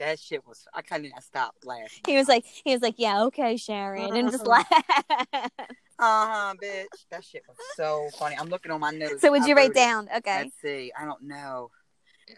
That 0.00 0.18
shit 0.18 0.44
was. 0.44 0.66
I 0.74 0.82
couldn't 0.82 1.12
stopped 1.22 1.64
laughing. 1.64 2.00
He 2.04 2.16
was 2.16 2.26
like, 2.26 2.44
he 2.64 2.72
was 2.72 2.82
like, 2.82 2.94
yeah, 2.96 3.22
okay, 3.26 3.56
Sharon. 3.56 4.16
And 4.16 4.28
just 4.28 4.44
laugh. 4.44 4.66
Uh 5.96 6.26
huh, 6.26 6.54
bitch. 6.60 6.86
That 7.12 7.24
shit 7.24 7.44
was 7.46 7.56
so 7.76 8.08
funny. 8.18 8.36
I'm 8.36 8.48
looking 8.48 8.72
on 8.72 8.80
my 8.80 8.90
notes. 8.90 9.20
so 9.20 9.30
would 9.30 9.44
you 9.46 9.54
write 9.54 9.70
it. 9.70 9.74
down? 9.74 10.08
Okay. 10.16 10.44
Let's 10.44 10.60
see. 10.60 10.92
I 10.98 11.04
don't 11.04 11.22
know. 11.22 11.70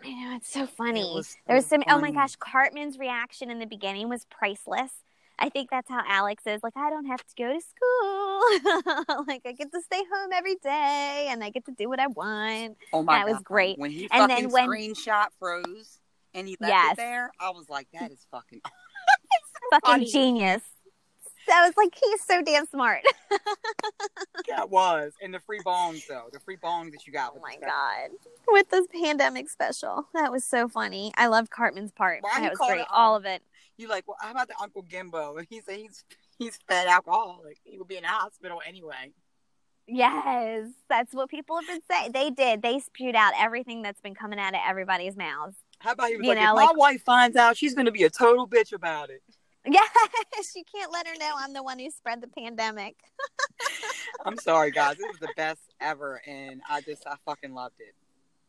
I 0.04 0.10
know 0.12 0.36
it's 0.36 0.50
so 0.52 0.66
funny. 0.66 1.00
was 1.04 1.28
so 1.28 1.34
there 1.46 1.56
was 1.56 1.66
some. 1.66 1.82
Oh 1.88 1.98
my 2.00 2.10
gosh, 2.10 2.36
Cartman's 2.36 2.98
reaction 2.98 3.50
in 3.50 3.58
the 3.58 3.66
beginning 3.66 4.08
was 4.08 4.24
priceless. 4.30 4.90
I 5.38 5.50
think 5.50 5.68
that's 5.70 5.88
how 5.90 6.02
Alex 6.08 6.44
is. 6.46 6.62
Like, 6.62 6.76
I 6.76 6.88
don't 6.88 7.04
have 7.06 7.20
to 7.20 7.34
go 7.36 7.52
to 7.52 7.60
school. 7.60 9.24
like, 9.28 9.42
I 9.44 9.52
get 9.52 9.70
to 9.70 9.82
stay 9.82 10.02
home 10.12 10.30
every 10.32 10.54
day, 10.56 11.28
and 11.30 11.44
I 11.44 11.50
get 11.50 11.66
to 11.66 11.72
do 11.72 11.88
what 11.90 12.00
I 12.00 12.06
want. 12.06 12.78
Oh 12.92 13.02
my 13.02 13.18
god. 13.18 13.26
That 13.26 13.32
was 13.34 13.42
great. 13.42 13.78
When 13.78 13.90
he 13.90 14.08
And 14.10 14.30
then 14.30 14.48
when- 14.50 14.66
screenshot 14.68 15.26
froze 15.38 15.98
and 16.32 16.48
he 16.48 16.56
left 16.58 16.70
Yes. 16.72 16.92
it 16.94 16.96
there, 16.96 17.30
I 17.38 17.50
was 17.50 17.68
like, 17.68 17.86
that 17.92 18.10
is 18.10 18.26
fucking. 18.30 18.60
Fucking 19.70 19.80
funny. 19.90 20.06
genius. 20.06 20.62
I 21.52 21.66
was 21.66 21.76
like, 21.76 21.94
he's 21.94 22.22
so 22.22 22.42
damn 22.42 22.66
smart. 22.66 23.02
that 24.48 24.70
was. 24.70 25.12
And 25.22 25.32
the 25.32 25.40
free 25.40 25.60
bongs, 25.64 26.06
though. 26.06 26.28
The 26.32 26.40
free 26.40 26.56
bongs 26.56 26.92
that 26.92 27.06
you 27.06 27.12
got. 27.12 27.32
oh 27.36 27.40
my 27.40 27.56
god. 27.60 28.10
With 28.48 28.70
this 28.70 28.86
pandemic 29.02 29.48
special, 29.48 30.06
that 30.14 30.30
was 30.32 30.44
so 30.44 30.68
funny. 30.68 31.12
I 31.16 31.26
loved 31.28 31.50
Cartman's 31.50 31.92
part. 31.92 32.22
Why 32.22 32.40
that 32.40 32.50
was 32.50 32.58
called 32.58 32.70
great. 32.70 32.80
it, 32.80 32.86
All 32.90 33.16
of 33.16 33.24
it. 33.24 33.42
You 33.76 33.88
like, 33.88 34.06
well, 34.08 34.16
how 34.20 34.30
about 34.30 34.48
the 34.48 34.54
Uncle 34.60 34.82
Jimbo? 34.82 35.36
And 35.36 35.46
he 35.50 35.60
said 35.60 35.76
he's 35.76 36.04
he's 36.38 36.58
fed 36.68 36.86
alcoholic. 36.88 37.58
He 37.64 37.78
would 37.78 37.88
be 37.88 37.96
in 37.96 38.02
the 38.02 38.08
hospital 38.08 38.60
anyway. 38.66 39.12
Yes, 39.88 40.66
that's 40.88 41.14
what 41.14 41.30
people 41.30 41.56
have 41.58 41.66
been 41.68 41.80
saying. 41.88 42.12
They 42.12 42.30
did. 42.30 42.60
They 42.60 42.80
spewed 42.80 43.14
out 43.14 43.34
everything 43.38 43.82
that's 43.82 44.00
been 44.00 44.16
coming 44.16 44.40
out 44.40 44.52
of 44.52 44.60
everybody's 44.66 45.16
mouths. 45.16 45.56
How 45.78 45.92
about 45.92 46.08
he 46.08 46.16
was 46.16 46.24
You 46.26 46.34
like, 46.34 46.42
know, 46.42 46.58
if 46.58 46.66
my 46.66 46.72
wife 46.74 47.02
finds 47.04 47.36
out, 47.36 47.56
she's 47.56 47.74
going 47.74 47.86
to 47.86 47.92
be 47.92 48.02
a 48.02 48.10
total 48.10 48.48
bitch 48.48 48.72
about 48.72 49.10
it. 49.10 49.22
Yes, 49.66 50.52
you 50.54 50.62
can't 50.72 50.92
let 50.92 51.06
her 51.06 51.14
know 51.18 51.32
I'm 51.36 51.52
the 51.52 51.62
one 51.62 51.78
who 51.78 51.90
spread 51.90 52.20
the 52.20 52.28
pandemic. 52.28 52.96
I'm 54.24 54.36
sorry, 54.38 54.70
guys. 54.70 54.96
It 54.98 55.06
was 55.08 55.18
the 55.20 55.32
best 55.36 55.60
ever, 55.80 56.22
and 56.26 56.60
I 56.68 56.80
just 56.80 57.06
I 57.06 57.16
fucking 57.24 57.54
loved 57.54 57.80
it. 57.80 57.94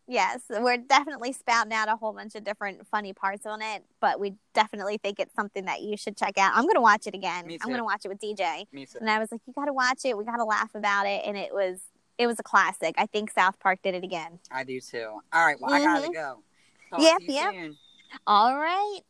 Yes, 0.10 0.42
we're 0.50 0.78
definitely 0.78 1.34
spouting 1.34 1.74
out 1.74 1.90
a 1.90 1.96
whole 1.96 2.14
bunch 2.14 2.36
of 2.36 2.44
different 2.46 2.88
funny 2.88 3.12
parts 3.12 3.46
on 3.46 3.62
it, 3.62 3.84
but 4.00 4.22
we 4.22 4.36
definitely 4.54 4.98
think 4.98 5.20
it's 5.20 5.36
something 5.36 5.66
that 5.66 5.82
you 5.82 5.98
should 5.98 6.16
check 6.16 6.38
out. 6.38 6.54
I'm 6.56 6.64
going 6.64 6.76
to 6.76 6.82
watch 6.82 7.08
it 7.08 7.14
again. 7.14 7.44
I'm 7.46 7.68
going 7.68 7.78
to 7.78 7.84
watch 7.84 8.06
it 8.06 8.08
with 8.08 8.20
DJ. 8.20 8.66
Me 8.72 8.86
too. 8.86 9.00
And 9.02 9.10
I 9.10 9.20
was 9.20 9.34
like, 9.34 9.42
you 9.46 9.54
got 9.54 9.66
to 9.66 9.74
watch 9.74 10.06
it. 10.06 10.18
We 10.18 10.24
got 10.24 10.38
to 10.38 10.46
laugh 10.46 10.74
about 10.76 11.08
it. 11.08 11.24
And 11.26 11.36
it 11.36 11.54
was 11.54 11.82
it 12.18 12.28
was 12.28 12.40
a 12.40 12.44
classic. 12.44 12.96
I 12.98 13.06
think 13.06 13.32
South 13.32 13.60
Park 13.60 13.80
did 13.84 13.96
it 13.96 14.04
again. 14.04 14.40
I 14.52 14.64
do 14.64 14.80
too. 14.80 15.20
All 15.34 15.46
right, 15.46 15.58
well, 15.60 15.74
I 15.74 15.80
gotta 15.80 16.04
mm-hmm. 16.04 16.14
go. 16.14 16.44
Talk 16.90 17.02
Yep, 17.02 17.22
yep. 17.28 17.54
soon. 17.54 17.78
All 18.26 18.58
right. 18.58 19.02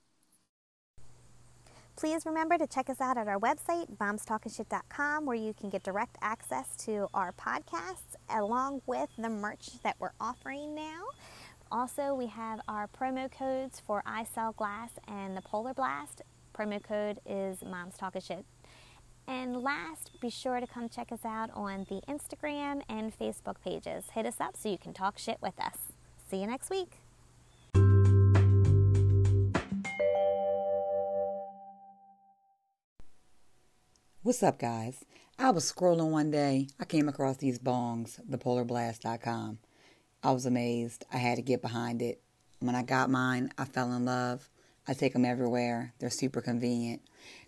Please 1.98 2.28
remember 2.28 2.60
to 2.60 2.68
check 2.68 2.92
us 2.92 3.02
out 3.02 3.18
at 3.18 3.28
our 3.28 3.40
website, 3.40 3.88
momstalkingshit.com, 3.98 5.26
where 5.26 5.36
you 5.36 5.52
can 5.60 5.72
get 5.72 5.82
direct 5.82 6.16
access 6.22 6.76
to 6.76 7.08
our 7.16 7.32
podcasts 7.32 8.16
along 8.30 8.84
with 8.86 9.10
the 9.18 9.30
merch 9.30 9.82
that 9.82 9.96
we're 9.98 10.12
offering 10.22 10.76
now. 10.76 11.06
Also, 11.72 12.14
we 12.14 12.28
have 12.28 12.62
our 12.68 12.88
promo 12.88 13.32
codes 13.32 13.82
for 13.86 14.04
I 14.06 14.26
Sell 14.26 14.52
Glass 14.52 14.92
and 15.08 15.36
the 15.36 15.42
Polar 15.42 15.74
Blast. 15.74 16.22
Promo 16.54 16.82
code 16.82 17.20
is 17.26 17.64
Mom's 17.64 17.98
Talking 17.98 18.22
Shit. 18.22 18.46
And 19.28 19.58
last, 19.58 20.12
be 20.22 20.30
sure 20.30 20.60
to 20.60 20.68
come 20.68 20.90
check 20.90 21.12
us 21.12 21.26
out 21.26 21.50
on 21.56 21.88
the 21.90 22.02
Instagram 22.08 22.84
and 22.88 23.12
Facebook 23.18 23.56
pages. 23.66 24.06
Hit 24.14 24.28
us 24.28 24.40
up 24.40 24.56
so 24.56 24.70
you 24.70 24.78
can 24.78 24.94
talk 24.94 25.18
shit 25.18 25.40
with 25.42 25.60
us. 25.60 25.78
See 26.30 26.38
you 26.38 26.48
next 26.48 26.70
week. 26.70 27.00
What's 34.28 34.44
up, 34.44 34.60
guys? 34.60 35.06
I 35.40 35.52
was 35.52 35.72
scrolling 35.72 36.10
one 36.10 36.32
day. 36.32 36.68
I 36.82 36.84
came 36.84 37.08
across 37.08 37.38
these 37.38 37.60
bongs, 37.60 38.20
thepolarblast.com. 38.30 39.60
I 40.22 40.32
was 40.34 40.46
amazed. 40.46 41.06
I 41.14 41.16
had 41.16 41.38
to 41.38 41.42
get 41.42 41.62
behind 41.62 42.02
it. 42.02 42.20
When 42.60 42.76
I 42.76 42.84
got 42.84 43.10
mine, 43.10 43.54
I 43.58 43.64
fell 43.64 43.94
in 43.94 44.04
love. 44.04 44.50
I 44.86 44.96
take 44.96 45.14
them 45.14 45.24
everywhere. 45.24 45.94
They're 46.00 46.10
super 46.10 46.42
convenient. 46.42 47.04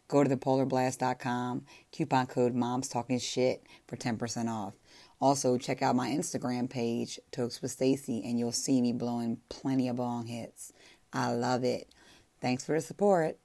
Go 0.08 0.24
to 0.24 0.34
thepolarblast.com, 0.34 1.65
coupon 1.92 2.28
code 2.28 2.54
Moms 2.54 2.88
Talking 2.88 3.20
Shit 3.20 3.62
for 3.86 3.98
10% 3.98 4.48
off. 4.48 4.76
Also, 5.20 5.58
check 5.58 5.82
out 5.82 5.98
my 5.98 6.08
Instagram 6.08 6.70
page, 6.70 7.20
Tokes 7.32 7.62
with 7.62 7.72
Stacy, 7.72 8.24
and 8.24 8.39
you'll 8.39 8.54
see 8.54 8.82
me 8.82 8.94
blowing 8.94 9.42
plenty 9.50 9.89
of 9.89 9.98
bong 9.98 10.28
hits. 10.28 10.72
I 11.12 11.34
love 11.34 11.65
it. 11.65 11.94
Thanks 12.39 12.65
for 12.65 12.76
the 12.76 12.80
support. 12.80 13.38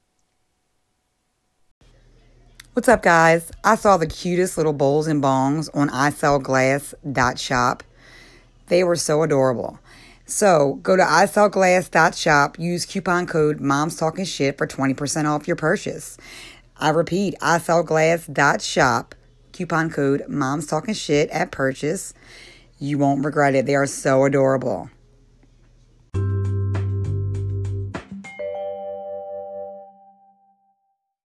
What's 2.75 2.89
up, 2.89 3.05
guys? 3.05 3.53
I 3.63 3.77
saw 3.77 3.97
the 3.97 4.07
cutest 4.09 4.57
little 4.57 4.73
bowls 4.73 5.07
and 5.07 5.23
bongs 5.23 5.71
on 5.75 5.91
isellglass.shop. 5.91 7.85
They 8.67 8.83
were 8.83 8.97
so 8.97 9.23
adorable. 9.23 9.79
So 10.27 10.81
go 10.83 10.97
to 10.97 11.05
isellglass.shop, 11.05 12.59
use 12.59 12.85
coupon 12.85 13.29
code 13.29 13.61
Moms 13.61 13.97
Talking 13.97 14.25
Shit 14.25 14.59
for 14.59 14.67
20% 14.67 15.25
off 15.27 15.47
your 15.47 15.55
purchase. 15.55 16.19
I 16.77 16.89
repeat, 16.89 17.37
isellglass.shop, 17.41 19.15
coupon 19.53 19.91
code 19.91 20.25
Moms 20.27 20.67
Talking 20.67 20.95
Shit 20.95 21.31
at 21.31 21.53
purchase. 21.53 22.13
You 22.81 22.99
won't 22.99 23.25
regret 23.25 23.55
it. 23.55 23.67
They 23.67 23.77
are 23.77 23.87
so 23.87 24.25
adorable. 24.25 24.91